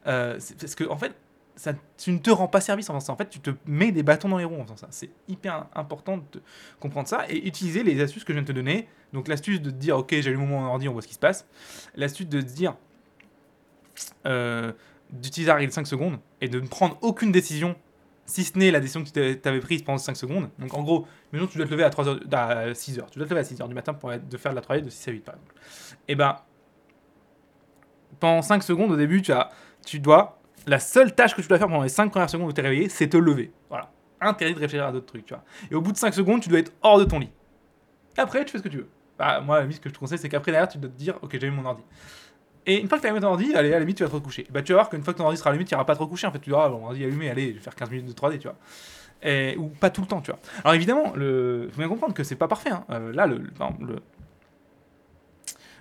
[0.04, 1.16] Parce que en fait,
[1.56, 3.14] ça, tu ne te rends pas service en faisant ça.
[3.14, 4.88] En fait, tu te mets des bâtons dans les roues en faisant ça.
[4.92, 6.42] C'est hyper important de
[6.80, 8.88] comprendre ça et utiliser les astuces que je viens de te donner.
[9.14, 11.46] Donc, l'astuce de te dire, ok, j'allume mon ordi, on voit ce qui se passe.
[11.96, 12.76] L'astuce de te dire,
[15.12, 17.76] d'utiliser la règle 5 secondes et de ne prendre aucune décision,
[18.26, 20.50] si ce n'est la décision que tu avais prise pendant 5 secondes.
[20.60, 23.10] Donc, en gros, maintenant, tu dois te lever à, 3 heures, à 6 heures.
[23.10, 24.82] Tu dois te lever à 6 heures du matin pour de faire de la travail
[24.82, 25.54] de 6 à 8, par exemple.
[26.08, 26.38] Et ben,
[28.20, 29.50] pendant 5 secondes, au début, tu, as,
[29.86, 32.54] tu dois la seule tâche que tu dois faire pendant les 5 premières secondes où
[32.54, 33.52] tu es réveillé, c'est te lever.
[33.70, 33.92] Voilà.
[34.22, 35.44] Interdit de réfléchir à d'autres trucs, tu vois.
[35.70, 37.32] Et au bout de 5 secondes, tu dois être hors de ton lit.
[38.18, 38.90] Après, tu fais ce que tu veux.
[39.18, 41.18] Bah, moi, la ce que je te conseille, c'est qu'après, derrière, tu dois te dire,
[41.22, 41.84] ok, j'ai mis mon ordi.
[42.66, 44.16] Et une fois que tu allumé ton ordi, allez, à la limite, tu vas te
[44.16, 44.48] recoucher.
[44.50, 46.02] Bah, tu vas voir qu'une fois que ton ordi sera allumé, tu n'iras pas te
[46.02, 46.28] recoucher.
[46.28, 48.14] En fait, tu diras, bon, mon ordi allumé, allez, je vais faire 15 minutes de
[48.14, 48.58] 3D, tu vois.
[49.58, 50.40] Ou pas tout le temps, tu vois.
[50.64, 52.72] Alors, évidemment, il faut bien comprendre que c'est pas parfait.
[52.72, 52.86] hein.
[52.90, 53.28] Euh, là,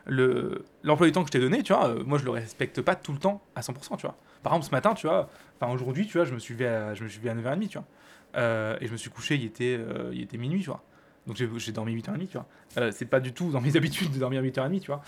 [0.06, 2.82] le, l'emploi du temps que je t'ai donné, tu vois, euh, moi je le respecte
[2.82, 4.16] pas tout le temps à 100%, tu vois.
[4.42, 5.28] Par exemple, ce matin, tu vois,
[5.60, 7.68] enfin aujourd'hui, tu vois, je me suis levé à, je me suis levé à 9h30,
[7.68, 7.86] tu vois.
[8.34, 9.78] Euh, et je me suis couché, il était,
[10.12, 10.82] il était minuit, tu vois.
[11.28, 12.90] Donc j'ai, dormi 8h30, tu vois.
[12.90, 15.02] C'est pas du tout dans mes habitudes de dormir 8h30, tu vois.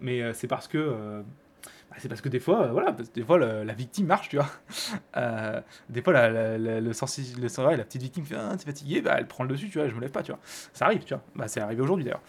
[0.00, 0.78] Mais euh, c'est parce que.
[0.78, 1.22] euh,
[1.90, 4.28] bah, c'est parce que des fois, euh, voilà, que des fois le- la victime marche,
[4.30, 4.48] tu vois.
[5.88, 9.16] Des fois, la, le sensi- le ouais, la petite victime fait ah, t'es fatigué, bah,
[9.18, 10.40] elle prend le dessus, tu vois, je me lève pas, tu vois.
[10.72, 11.22] Ça arrive, tu vois.
[11.34, 12.22] Bah, c'est arrivé aujourd'hui d'ailleurs.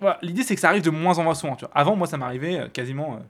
[0.00, 1.56] Voilà, l'idée c'est que ça arrive de moins en moins souvent.
[1.56, 1.74] Tu vois.
[1.74, 3.20] Avant, moi, ça m'arrivait quasiment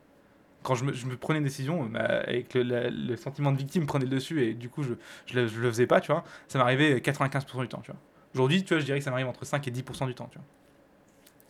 [0.62, 3.58] quand je me, je me prenais une décision, bah, avec le, la- le sentiment de
[3.58, 4.94] victime prenait le dessus et du coup je,
[5.26, 8.00] je, le, le faisais pas, tu vois, ça m'arrivait 95% du temps, tu vois.
[8.34, 10.46] Aujourd'hui, je dirais que ça m'arrive entre 5 et 10% du temps, tu vois.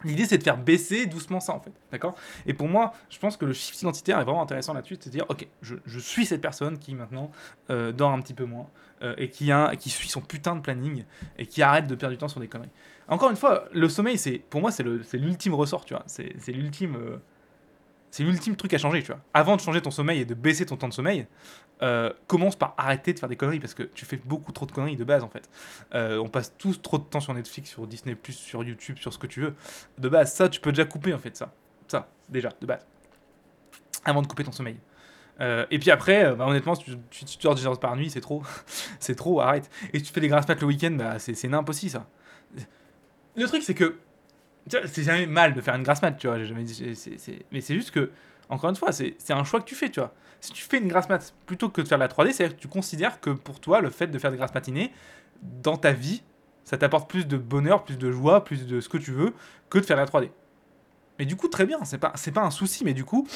[0.05, 2.15] L'idée, c'est de faire baisser doucement ça, en fait, d'accord?
[2.47, 5.13] Et pour moi, je pense que le shift identitaire est vraiment intéressant là-dessus, c'est de
[5.15, 7.31] dire, ok, je, je suis cette personne qui maintenant
[7.71, 8.69] euh, dort un petit peu moins
[9.03, 11.05] euh, et qui, qui suit son putain de planning
[11.39, 12.71] et qui arrête de perdre du temps sur des conneries.
[13.09, 14.83] Encore une fois, le sommeil, c'est pour moi, c'est
[15.15, 16.05] l'ultime ressort, tu vois.
[16.07, 16.97] C'est c'est l'ultime.
[16.97, 17.17] euh,
[18.17, 19.21] c'est l'ultime truc à changer, tu vois.
[19.35, 21.27] Avant de changer ton sommeil et de baisser ton temps de sommeil,
[21.83, 24.73] euh, commence par arrêter de faire des conneries parce que tu fais beaucoup trop de
[24.73, 25.51] conneries de base en fait.
[25.95, 29.19] Euh, on passe tous trop de temps sur Netflix, sur Disney, sur YouTube, sur ce
[29.19, 29.55] que tu veux.
[29.99, 31.53] De base, ça, tu peux déjà couper en fait, ça.
[31.89, 32.87] Ça, déjà, de base.
[34.07, 34.79] Avant de couper ton sommeil.
[35.43, 38.09] Euh, et puis après, bah, honnêtement, si tu, tu, tu dors 10 heures par nuit,
[38.09, 38.43] c'est trop.
[38.99, 39.69] c'est trop, arrête.
[39.93, 42.07] Et si tu fais des grasses mat le week-end, bah, c'est c'est n'impossible ça.
[43.37, 43.99] Le truc, c'est que.
[44.69, 46.43] C'est jamais mal de faire une grasse mat, tu vois.
[46.43, 46.95] jamais dit-
[47.53, 48.11] Mais c'est juste que,
[48.49, 50.13] encore une fois, c'est un choix que tu fais, tu vois.
[50.41, 52.61] Si tu fais une grasse mat plutôt que de faire de la 3D, c'est-à-dire que
[52.61, 54.93] tu considères que pour toi, le fait de faire des grasses matinées,
[55.43, 56.23] dans ta vie,
[56.65, 59.33] ça t'apporte plus de bonheur, plus de joie, plus de ce que tu veux,
[59.71, 60.31] que de faire de la 3D.
[61.19, 63.27] Mais du coup, très bien, c'est pas, pas un souci, mais du coup,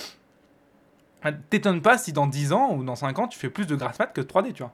[1.50, 3.98] t'étonnes pas si dans 10 ans ou dans 5 ans, tu fais plus de grasse
[3.98, 4.72] mat que de 3D, tu vois.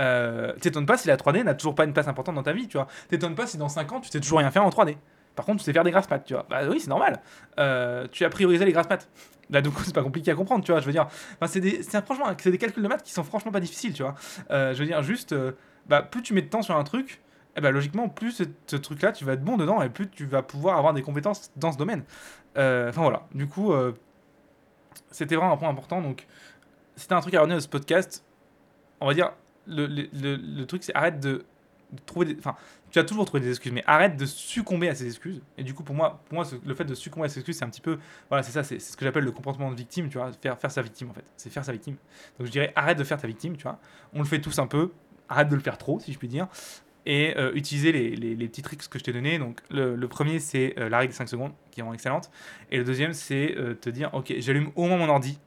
[0.00, 2.68] Euh, t'étonnes pas si la 3D n'a toujours pas une place importante dans ta vie,
[2.68, 2.86] tu vois.
[3.08, 4.96] T'étonnes pas si dans 5 ans, tu sais toujours rien faire en 3D.
[5.38, 6.44] Par contre, tu sais faire des grasse mat, tu vois.
[6.50, 7.20] Bah oui, c'est normal.
[7.60, 9.08] Euh, tu as priorisé les grasse mat.
[9.50, 10.80] Là, du coup, c'est pas compliqué à comprendre, tu vois.
[10.80, 11.06] Je veux dire,
[11.46, 14.16] c'est des, franchement, c'est des calculs de maths qui sont franchement pas difficiles, tu vois.
[14.50, 15.52] Euh, je veux dire, juste, euh,
[15.86, 17.20] bah, plus tu mets de temps sur un truc,
[17.56, 20.42] eh ben, logiquement, plus ce, truc-là, tu vas être bon dedans et plus tu vas
[20.42, 22.02] pouvoir avoir des compétences dans ce domaine.
[22.56, 23.72] Enfin voilà, du coup,
[25.12, 26.02] c'était vraiment un point important.
[26.02, 26.26] Donc,
[26.96, 28.24] c'était un truc à retenir de ce podcast.
[29.00, 29.30] On va dire,
[29.68, 31.44] le, le, truc, c'est arrête de
[32.06, 32.36] trouver.
[32.38, 32.54] Enfin,
[32.90, 35.40] tu as toujours trouvé des excuses, mais arrête de succomber à ces excuses.
[35.56, 37.64] Et du coup, pour moi, pour moi le fait de succomber à ces excuses, c'est
[37.64, 37.98] un petit peu.
[38.28, 40.30] Voilà, c'est ça, c'est ce que j'appelle le comportement de victime, tu vois.
[40.32, 41.24] Faire, faire sa victime, en fait.
[41.36, 41.96] C'est faire sa victime.
[42.38, 43.78] Donc, je dirais, arrête de faire ta victime, tu vois.
[44.12, 44.92] On le fait tous un peu.
[45.28, 46.48] Arrête de le faire trop, si je puis dire
[47.08, 49.38] et euh, utiliser les, les, petits tricks que je t'ai donnés.
[49.38, 52.30] Donc, le, le premier, c'est euh, la règle des 5 secondes, qui est vraiment excellente.
[52.70, 55.40] Et le deuxième, c'est euh, te dire Ok, j'allume au moins mon ordi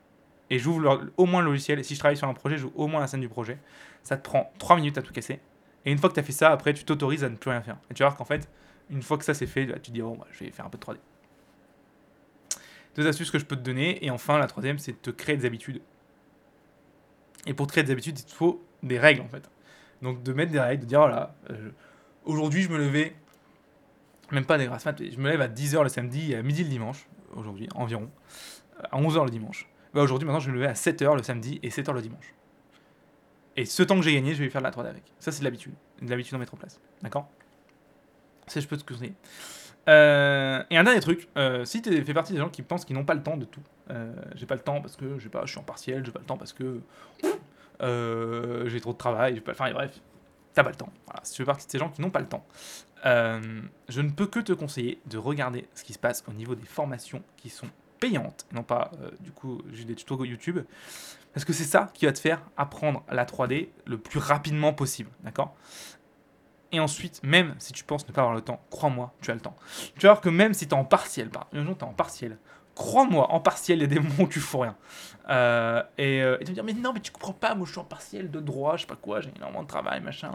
[0.50, 1.80] et j'ouvre au moins le logiciel.
[1.80, 3.60] Et si je travaille sur un projet, j'ouvre au moins la scène du projet.
[4.02, 5.40] Ça te prend 3 minutes à tout casser.
[5.86, 7.62] Et une fois que tu as fait ça, après, tu t'autorises à ne plus rien
[7.62, 7.78] faire.
[7.90, 8.50] Et tu vas voir qu'en fait,
[8.90, 10.66] une fois que ça c'est fait, bah, tu te dis Bon, bah, je vais faire
[10.66, 10.98] un peu de 3D.
[12.96, 14.04] Deux astuces que je peux te donner.
[14.06, 15.82] Et enfin, la troisième, c'est de te créer des habitudes.
[17.48, 19.50] Et pour te créer des habitudes, il te faut des règles en fait.
[20.02, 21.70] Donc de mettre des règles, de dire voilà, euh,
[22.26, 23.16] aujourd'hui je me levais,
[24.32, 26.64] même pas des grasses mat, je me lève à 10h le samedi et à midi
[26.64, 28.10] le dimanche, aujourd'hui environ,
[28.80, 29.68] euh, à 11h le dimanche.
[29.94, 32.34] Bah aujourd'hui maintenant je me lever à 7h le samedi et 7h le dimanche.
[33.58, 35.04] Et ce temps que j'ai gagné, je vais faire de la 3D avec.
[35.20, 36.80] Ça c'est de l'habitude, de l'habitude à mettre en place.
[37.02, 37.30] D'accord?
[38.48, 39.14] Ça je peux te conseiller.
[39.90, 42.96] Euh, et un dernier truc, euh, si tu fais partie des gens qui pensent qu'ils
[42.96, 45.52] n'ont pas le temps de tout, euh, j'ai pas le temps parce que pas, je
[45.52, 46.82] suis en partiel, j'ai pas le temps parce que
[48.70, 50.00] j'ai trop de travail, j'ai pas, enfin bref,
[50.54, 50.92] t'as pas le temps.
[51.24, 52.46] Si tu fais partie de ces gens qui n'ont pas le temps,
[53.04, 56.66] je ne peux que te conseiller de regarder ce qui se passe au niveau des
[56.66, 57.68] formations qui sont
[58.02, 60.60] payantes, et non pas euh, du coup juste des tutos YouTube,
[61.34, 65.10] parce que c'est ça qui va te faire apprendre la 3D le plus rapidement possible,
[65.24, 65.56] d'accord?
[66.74, 69.42] Et ensuite, même si tu penses ne pas avoir le temps, crois-moi, tu as le
[69.42, 69.56] temps.
[69.96, 71.94] Tu vas voir que même si tu es en partiel, par exemple, tu es en
[71.94, 72.38] partiel,
[72.76, 74.76] crois-moi, en partiel, il y a des moments où tu fous rien.
[75.30, 77.80] Euh, et, euh, vas me dire, mais non, mais tu comprends pas, moi je suis
[77.80, 80.32] en partiel de droit, je sais pas quoi, j'ai énormément de travail, machin.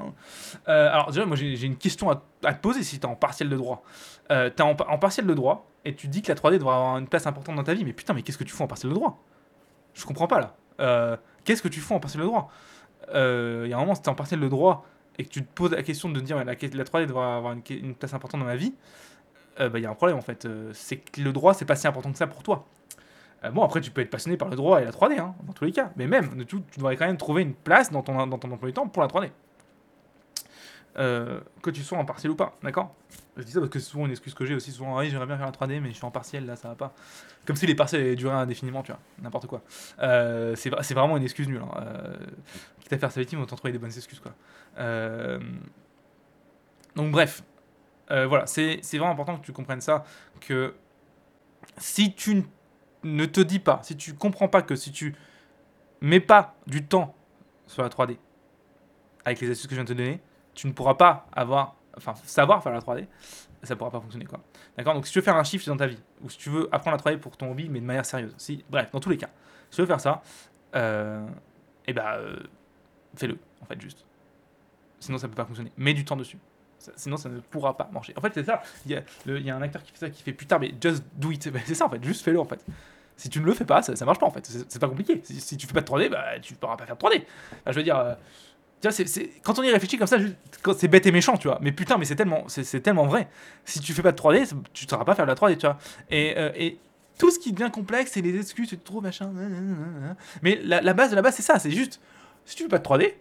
[0.68, 3.48] Euh, alors, déjà, moi j'ai une question à, te poser si tu es en partiel
[3.48, 3.82] de droit.
[4.30, 6.74] Euh, tu es en, en partiel de droit et tu dis que la 3D devrait
[6.74, 8.68] avoir une place importante dans ta vie, mais putain, mais qu'est-ce que tu fous en
[8.68, 9.22] partiel de droit?
[9.94, 11.18] Je comprends pas là.
[11.44, 12.50] Qu'est-ce que tu fous en partiel de droit?
[13.08, 14.84] Il y a un moment, si tu es en partiel de droit
[15.18, 17.24] et que tu te poses la question de te dire, mais la, la 3D devrait
[17.24, 18.74] avoir une, une place importante dans ma vie,
[19.60, 20.44] euh, bah, il y a un problème en fait.
[20.44, 22.66] Euh, c'est que le droit, c'est pas si important que ça pour toi.
[23.44, 25.52] Euh, bon, après, tu peux être passionné par le droit et la 3D, hein, dans
[25.52, 25.90] tous les cas.
[25.96, 28.68] Mais même, tout, tu devrais quand même trouver une place dans ton, dans ton emploi
[28.68, 29.30] du temps pour la 3D.
[30.98, 32.94] Euh, que tu sois en partiel ou pas, d'accord?
[33.36, 34.72] Je dis ça parce que c'est souvent une excuse que j'ai aussi.
[34.72, 36.74] Souvent, oui, j'aimerais bien faire la 3D, mais je suis en partiel, là, ça va
[36.74, 36.94] pas.
[37.46, 39.60] Comme si les partiels durer indéfiniment, tu vois, n'importe quoi.
[39.98, 41.60] Euh, c'est, vra- c'est vraiment une excuse nulle.
[41.62, 41.84] Hein.
[42.80, 44.32] Quitte à faire sa victime, autant trouver des bonnes excuses, quoi.
[46.94, 47.42] Donc, bref.
[48.10, 50.04] Euh, voilà, c'est, vraiment important que tu comprennes ça,
[50.40, 50.74] que
[51.78, 52.44] si tu
[53.02, 55.14] ne te dis pas, si tu comprends pas que si tu
[56.00, 57.14] mets pas du temps
[57.66, 58.16] sur la 3D,
[59.24, 60.20] avec les astuces que je viens de te donner,
[60.54, 63.06] tu ne pourras pas avoir, enfin, savoir faire la 3D,
[63.62, 64.40] ça pourra pas fonctionner, quoi.
[64.76, 64.94] D'accord?
[64.94, 66.94] Donc, si tu veux faire un shift dans ta vie, ou si tu veux apprendre
[66.94, 69.30] à travailler pour ton hobby, mais de manière sérieuse, si, bref, dans tous les cas,
[69.70, 70.22] si tu veux faire ça,
[70.74, 71.26] euh,
[71.86, 72.38] et bah, euh,
[73.16, 74.04] fais-le, en fait, juste.
[75.00, 75.72] Sinon, ça peut pas fonctionner.
[75.76, 76.38] Mets du temps dessus.
[76.96, 78.12] Sinon, ça ne pourra pas marcher.
[78.16, 78.62] En fait, c'est ça.
[78.84, 80.58] Il y, a le- il y a un acteur qui fait ça, qui fait putain,
[80.58, 81.50] mais just do it.
[81.66, 82.02] C'est ça, en fait.
[82.04, 82.64] Juste fais-le, en fait.
[83.16, 84.46] Si tu ne le fais pas, ça, ça marche pas en fait.
[84.68, 85.20] C'est pas compliqué.
[85.24, 87.22] Si, si tu fais pas de 3D, bah, tu pourras pas faire de 3D.
[87.50, 88.14] Enfin, je veux dire, euh,
[88.82, 90.18] tu vois, c'est- quand on y réfléchit comme ça,
[90.76, 91.58] c'est bête et méchant, tu vois.
[91.62, 93.28] Mais putain, mais c'est tellement, c'est tellement vrai.
[93.64, 95.56] Si tu fais pas de 3D, c'est- tu ne sauras pas faire de la 3D,
[95.56, 95.78] tu vois.
[96.10, 96.78] Et, euh, et
[97.18, 99.30] tout ce qui devient complexe, c'est les excuses, c'est trop machin.
[99.32, 100.14] nanana.
[100.42, 101.58] Mais la, base de la base, c'est ça.
[101.58, 102.00] C'est juste,
[102.44, 103.14] si tu veux pas de 3D,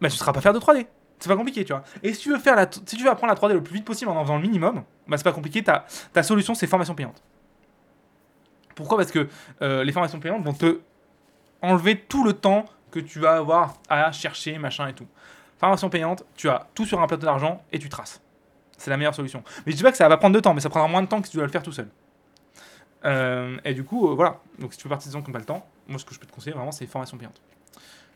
[0.00, 0.86] bah, tu ne sauras pas faire de 3D.
[1.24, 1.82] C'est pas compliqué, tu vois.
[2.02, 3.86] Et si tu veux faire la, si tu veux apprendre la 3D le plus vite
[3.86, 5.64] possible en en faisant le minimum, bah c'est pas compliqué.
[5.64, 7.22] Ta, ta solution, c'est formation payante.
[8.74, 8.98] Pourquoi?
[8.98, 9.26] Parce que
[9.62, 10.80] euh, les formations payantes vont te
[11.62, 15.06] enlever tout le temps que tu vas avoir à chercher, machin et tout.
[15.56, 18.20] Formation payante, tu as tout sur un plateau d'argent et tu traces.
[18.76, 19.42] C'est la meilleure solution.
[19.64, 21.08] Mais je dis pas que ça va prendre de temps, mais ça prendra moins de
[21.08, 21.88] temps que si tu dois le faire tout seul.
[23.06, 24.40] Euh, et du coup, euh, voilà.
[24.58, 26.12] Donc si tu fais partie des gens qui n'ont pas le temps, moi ce que
[26.12, 27.40] je peux te conseiller vraiment, c'est formation payante.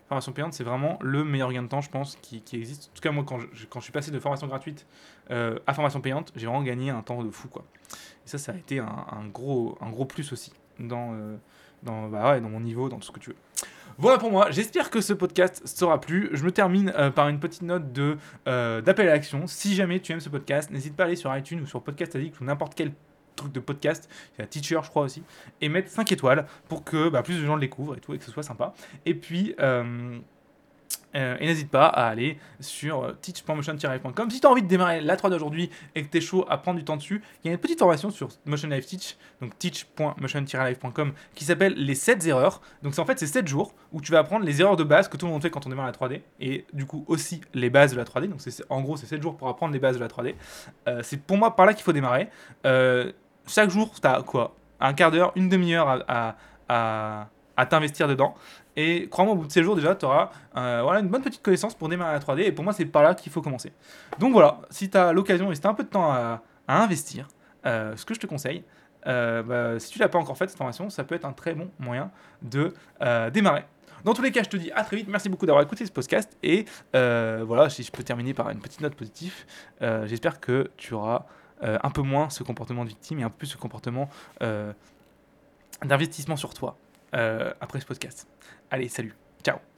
[0.08, 2.90] Formation payante, c'est vraiment le meilleur gain de temps, je pense, qui, existe.
[2.90, 4.86] En tout cas, moi, quand je, suis passé de formation gratuite
[5.30, 7.62] euh, à formation payante, j'ai vraiment gagné un temps de fou, quoi.
[8.24, 9.76] Et ça, ça a été un, gros,
[10.08, 11.36] plus aussi dans, euh,
[11.82, 13.36] dans, bah dans mon niveau, dans tout ce que tu veux.
[13.98, 16.30] Voilà pour moi, j'espère que ce podcast t'aura plu.
[16.32, 19.46] Je me termine euh, par une petite note d'appel à l'action.
[19.46, 22.16] Si jamais tu aimes ce podcast, n'hésite pas à aller sur iTunes ou sur Podcast
[22.16, 22.92] Addict ou n'importe quel
[23.38, 25.22] truc de podcast, il y a Teacher je crois aussi,
[25.60, 28.18] et mettre 5 étoiles pour que bah, plus de gens le découvrent et tout, et
[28.18, 28.74] que ce soit sympa.
[29.06, 30.18] Et puis, euh,
[31.16, 34.30] euh, et n'hésite pas à aller sur euh, teach.motion-live.com.
[34.30, 36.58] Si tu as envie de démarrer la 3 d'aujourd'hui et que tu es chaud à
[36.58, 39.58] prendre du temps dessus, il y a une petite formation sur Motion Live Teach, donc
[39.58, 42.60] teach.motion-live.com, qui s'appelle les 7 erreurs.
[42.82, 45.16] Donc en fait c'est 7 jours où tu vas apprendre les erreurs de base que
[45.16, 47.92] tout le monde fait quand on démarre la 3D et du coup aussi les bases
[47.92, 48.28] de la 3D.
[48.28, 50.34] Donc en gros c'est 7 jours pour apprendre les bases de la 3D.
[50.88, 52.28] Euh, c'est pour moi par là qu'il faut démarrer.
[53.48, 56.36] Chaque jour, tu as quoi Un quart d'heure, une demi-heure à,
[56.68, 57.26] à,
[57.56, 58.34] à- t'investir dedans.
[58.76, 61.74] Et crois-moi, au bout de ces jours, déjà, tu auras voilà, une bonne petite connaissance
[61.74, 62.42] pour démarrer la 3D.
[62.42, 63.72] Et pour moi, c'est par là qu'il faut commencer.
[64.20, 66.40] Donc voilà, si tu as l'occasion et si tu as un peu de temps à,
[66.68, 67.26] investir,
[67.66, 68.62] euh, ce que je te conseille,
[69.06, 71.54] euh, bah, si tu l'as pas encore fait cette formation, ça peut être un très
[71.54, 72.10] bon moyen
[72.42, 72.72] de
[73.02, 73.64] euh, démarrer.
[74.04, 75.08] Dans tous les cas, je te dis à très vite.
[75.08, 76.36] Merci beaucoup d'avoir écouté ce podcast.
[76.42, 79.34] Et euh, voilà, si je peux terminer par une petite note positive,
[79.82, 81.20] euh, j'espère que tu auras euh,
[81.60, 84.08] un peu moins ce comportement de victime et un peu plus ce comportement
[84.42, 84.72] euh,
[85.84, 86.76] d'investissement sur toi
[87.14, 88.28] euh, après ce podcast.
[88.70, 89.14] Allez, salut.
[89.42, 89.58] Ciao.